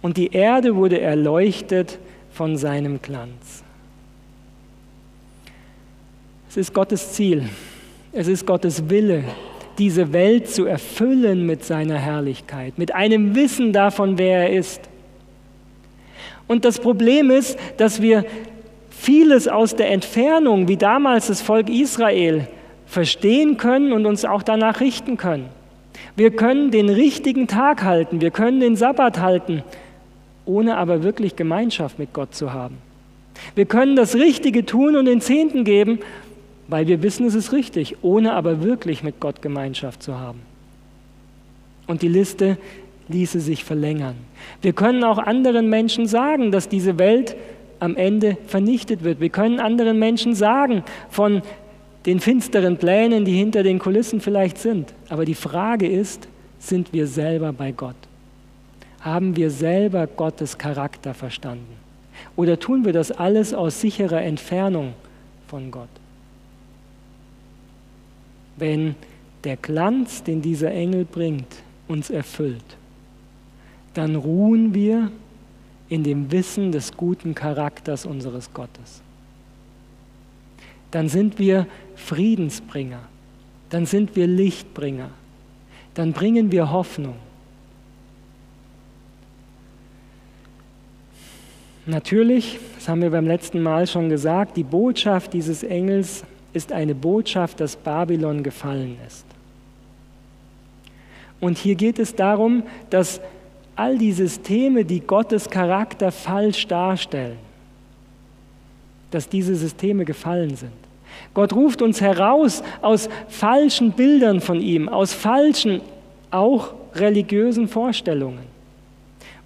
[0.00, 1.98] und die Erde wurde erleuchtet
[2.30, 3.64] von seinem Glanz.
[6.48, 7.48] Es ist Gottes Ziel,
[8.12, 9.24] es ist Gottes Wille,
[9.76, 14.82] diese Welt zu erfüllen mit seiner Herrlichkeit, mit einem Wissen davon, wer er ist.
[16.46, 18.24] Und das Problem ist, dass wir
[18.98, 22.48] vieles aus der Entfernung, wie damals das Volk Israel,
[22.86, 25.46] verstehen können und uns auch danach richten können.
[26.16, 29.62] Wir können den richtigen Tag halten, wir können den Sabbat halten,
[30.46, 32.78] ohne aber wirklich Gemeinschaft mit Gott zu haben.
[33.54, 36.00] Wir können das Richtige tun und den Zehnten geben,
[36.66, 40.40] weil wir wissen, es ist richtig, ohne aber wirklich mit Gott Gemeinschaft zu haben.
[41.86, 42.58] Und die Liste
[43.08, 44.16] ließe sich verlängern.
[44.60, 47.36] Wir können auch anderen Menschen sagen, dass diese Welt
[47.80, 49.20] am Ende vernichtet wird.
[49.20, 51.42] Wir können anderen Menschen sagen von
[52.06, 54.94] den finsteren Plänen, die hinter den Kulissen vielleicht sind.
[55.08, 57.96] Aber die Frage ist, sind wir selber bei Gott?
[59.00, 61.76] Haben wir selber Gottes Charakter verstanden?
[62.36, 64.94] Oder tun wir das alles aus sicherer Entfernung
[65.46, 65.88] von Gott?
[68.56, 68.96] Wenn
[69.44, 71.56] der Glanz, den dieser Engel bringt,
[71.86, 72.64] uns erfüllt,
[73.94, 75.10] dann ruhen wir
[75.88, 79.02] in dem Wissen des guten Charakters unseres Gottes.
[80.90, 81.66] Dann sind wir
[81.96, 83.00] Friedensbringer,
[83.70, 85.10] dann sind wir Lichtbringer,
[85.94, 87.16] dann bringen wir Hoffnung.
[91.86, 96.22] Natürlich, das haben wir beim letzten Mal schon gesagt, die Botschaft dieses Engels
[96.52, 99.24] ist eine Botschaft, dass Babylon gefallen ist.
[101.40, 103.20] Und hier geht es darum, dass
[103.78, 107.38] all die Systeme, die Gottes Charakter falsch darstellen,
[109.10, 110.72] dass diese Systeme gefallen sind.
[111.32, 115.80] Gott ruft uns heraus aus falschen Bildern von ihm, aus falschen,
[116.30, 118.46] auch religiösen Vorstellungen.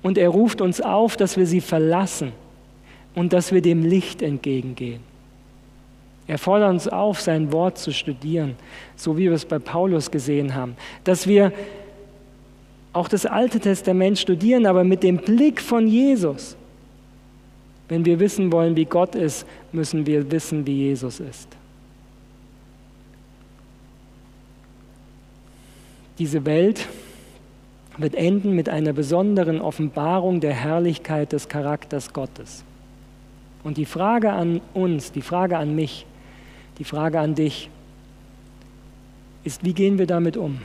[0.02, 2.32] Und er ruft uns auf, dass wir sie verlassen
[3.14, 5.00] und dass wir dem Licht entgegengehen.
[6.26, 8.56] Er fordert uns auf, sein Wort zu studieren,
[8.96, 11.52] so wie wir es bei Paulus gesehen haben, dass wir
[12.92, 16.56] auch das Alte Testament studieren, aber mit dem Blick von Jesus.
[17.88, 21.48] Wenn wir wissen wollen, wie Gott ist, müssen wir wissen, wie Jesus ist.
[26.18, 26.88] Diese Welt
[27.98, 32.64] wird enden mit einer besonderen Offenbarung der Herrlichkeit des Charakters Gottes.
[33.64, 36.06] Und die Frage an uns, die Frage an mich,
[36.78, 37.70] die Frage an dich
[39.44, 40.60] ist, wie gehen wir damit um?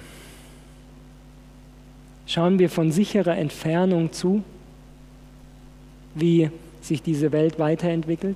[2.27, 4.43] Schauen wir von sicherer Entfernung zu,
[6.13, 6.49] wie
[6.81, 8.35] sich diese Welt weiterentwickelt?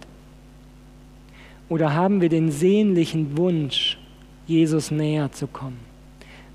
[1.68, 3.98] Oder haben wir den sehnlichen Wunsch,
[4.48, 5.80] Jesus näher zu kommen?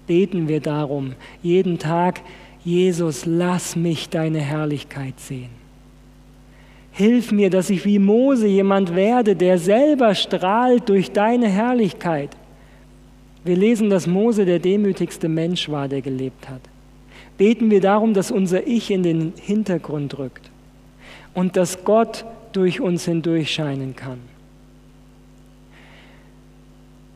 [0.06, 1.12] Beten wir darum,
[1.42, 2.22] jeden Tag,
[2.64, 5.50] Jesus, lass mich deine Herrlichkeit sehen.
[6.92, 12.30] Hilf mir, dass ich wie Mose jemand werde, der selber strahlt durch deine Herrlichkeit.
[13.44, 16.62] Wir lesen, dass Mose der demütigste Mensch war, der gelebt hat
[17.38, 20.50] beten wir darum, dass unser Ich in den Hintergrund rückt
[21.34, 24.18] und dass Gott durch uns hindurch scheinen kann.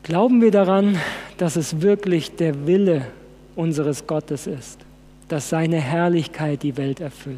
[0.03, 0.97] Glauben wir daran,
[1.37, 3.07] dass es wirklich der Wille
[3.55, 4.79] unseres Gottes ist,
[5.27, 7.37] dass seine Herrlichkeit die Welt erfüllt.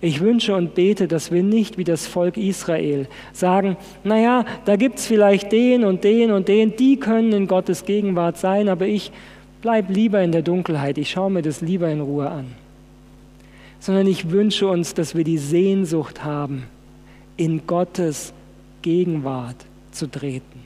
[0.00, 4.98] Ich wünsche und bete, dass wir nicht wie das Volk Israel sagen, naja, da gibt
[4.98, 9.12] es vielleicht den und den und den, die können in Gottes Gegenwart sein, aber ich
[9.64, 12.48] bleib lieber in der Dunkelheit, ich schaue mir das lieber in Ruhe an.
[13.80, 16.64] Sondern ich wünsche uns, dass wir die Sehnsucht haben,
[17.38, 18.34] in Gottes
[18.82, 19.56] Gegenwart
[19.90, 20.60] zu treten.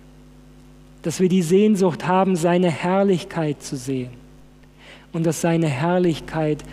[1.02, 4.10] Dass wir die Sehnsucht haben, seine Herrlichkeit zu sehen.
[5.12, 6.64] Und dass seine Herrlichkeit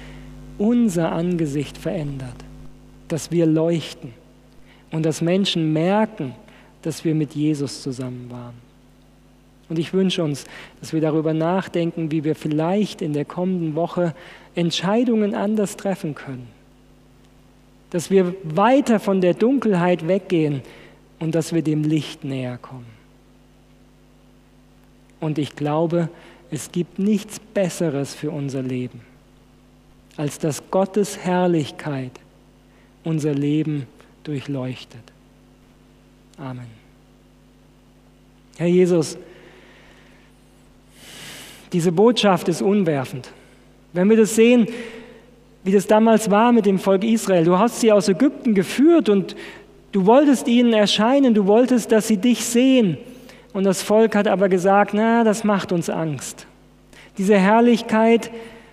[0.57, 2.43] unser Angesicht verändert.
[3.07, 4.13] Dass wir leuchten.
[4.89, 6.33] Und dass Menschen merken,
[6.81, 8.64] dass wir mit Jesus zusammen waren.
[9.67, 10.45] Und ich wünsche uns,
[10.79, 14.13] dass wir darüber nachdenken, wie wir vielleicht in der kommenden Woche
[14.53, 16.47] Entscheidungen anders treffen können.
[17.89, 20.61] Dass wir weiter von der Dunkelheit weggehen
[21.19, 22.85] und dass wir dem Licht näher kommen.
[25.19, 26.09] Und ich glaube,
[26.51, 29.01] es gibt nichts Besseres für unser Leben,
[30.17, 32.11] als dass Gottes Herrlichkeit
[33.03, 33.87] unser Leben
[34.23, 35.01] durchleuchtet.
[36.37, 36.67] Amen.
[38.57, 39.17] Herr Jesus,
[41.73, 43.29] diese Botschaft ist unwerfend.
[43.93, 44.67] Wenn wir das sehen,
[45.63, 49.35] wie das damals war mit dem Volk Israel, du hast sie aus Ägypten geführt und
[49.95, 52.97] Du wolltest ihnen erscheinen, du wolltest, dass sie dich sehen.
[53.53, 56.47] Und das Volk hat aber gesagt, na, das macht uns Angst.
[57.17, 58.29] Diese Herrlichkeit,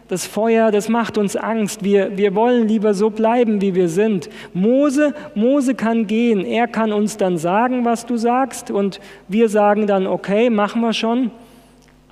[0.09, 1.85] das Feuer, das macht uns Angst.
[1.85, 4.31] Wir, wir wollen lieber so bleiben, wie wir sind.
[4.53, 6.45] Mose, Mose kann gehen.
[6.45, 8.73] Er kann uns dann sagen, was du sagst.
[8.73, 11.31] Und wir sagen dann, okay, machen wir schon.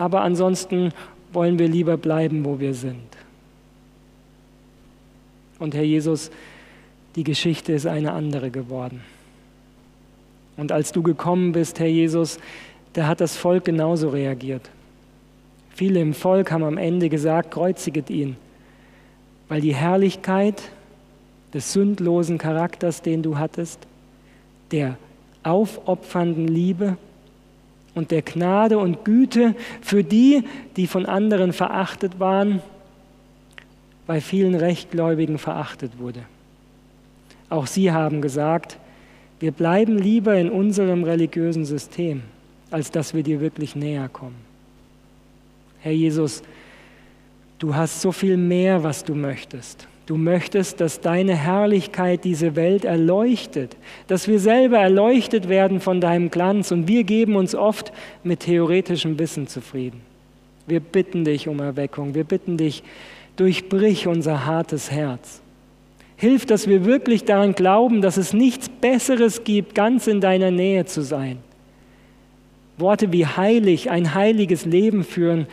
[0.01, 0.95] Aber ansonsten
[1.31, 3.19] wollen wir lieber bleiben, wo wir sind.
[5.59, 6.31] Und Herr Jesus,
[7.17, 9.03] die Geschichte ist eine andere geworden.
[10.57, 12.39] Und als du gekommen bist, Herr Jesus,
[12.95, 14.71] da hat das Volk genauso reagiert.
[15.69, 18.39] Viele im Volk haben am Ende gesagt, kreuziget ihn,
[19.49, 20.63] weil die Herrlichkeit
[21.53, 23.81] des sündlosen Charakters, den du hattest,
[24.71, 24.97] der
[25.43, 26.97] aufopfernden Liebe
[27.95, 30.45] und der Gnade und Güte für die,
[30.77, 32.63] die von anderen verachtet waren,
[34.07, 36.23] bei vielen Rechtgläubigen verachtet wurde.
[37.49, 38.79] Auch sie haben gesagt,
[39.41, 42.23] wir bleiben lieber in unserem religiösen System,
[42.71, 44.37] als dass wir dir wirklich näher kommen.
[45.81, 46.43] Herr Jesus,
[47.59, 49.89] du hast so viel mehr, was du möchtest.
[50.11, 53.77] Du möchtest, dass deine Herrlichkeit diese Welt erleuchtet,
[54.09, 57.93] dass wir selber erleuchtet werden von deinem Glanz und wir geben uns oft
[58.25, 60.01] mit theoretischem Wissen zufrieden.
[60.67, 62.83] Wir bitten dich um Erweckung, wir bitten dich,
[63.37, 65.43] durchbrich unser hartes Herz.
[66.17, 70.87] Hilf, dass wir wirklich daran glauben, dass es nichts Besseres gibt, ganz in deiner Nähe
[70.87, 71.39] zu sein.
[72.79, 75.47] Worte wie heilig, ein heiliges Leben führen,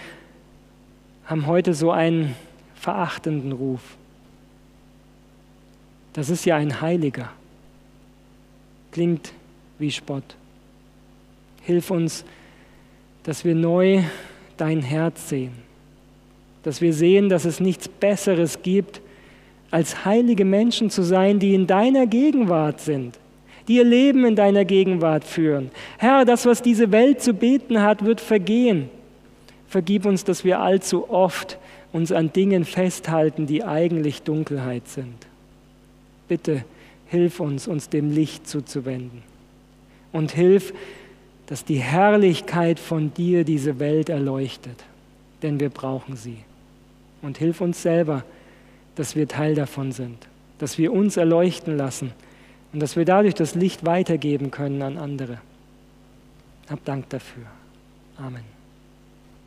[1.26, 2.34] haben heute so einen
[2.74, 3.98] verachtenden Ruf.
[6.18, 7.30] Das ist ja ein Heiliger.
[8.92, 9.34] Klingt
[9.78, 10.24] wie Spott.
[11.62, 12.26] Hilf uns,
[13.22, 14.02] dass wir neu
[14.58, 15.52] dein Herz sehen.
[16.64, 19.00] Dass wir sehen, dass es nichts Besseres gibt,
[19.70, 23.20] als heilige Menschen zu sein, die in deiner Gegenwart sind,
[23.68, 25.70] die ihr Leben in deiner Gegenwart führen.
[26.00, 28.90] Herr, das, was diese Welt zu beten hat, wird vergehen.
[29.68, 31.60] Vergib uns, dass wir allzu oft
[31.94, 35.27] uns an Dingen festhalten, die eigentlich Dunkelheit sind.
[36.28, 36.64] Bitte
[37.08, 39.24] hilf uns, uns dem Licht zuzuwenden.
[40.12, 40.74] Und hilf,
[41.48, 44.84] dass die Herrlichkeit von dir diese Welt erleuchtet,
[45.42, 46.38] denn wir brauchen sie.
[47.22, 48.24] Und hilf uns selber,
[48.96, 50.28] dass wir Teil davon sind,
[50.60, 52.12] dass wir uns erleuchten lassen
[52.74, 55.40] und dass wir dadurch das Licht weitergeben können an andere.
[56.70, 57.46] Hab Dank dafür.
[58.18, 58.57] Amen.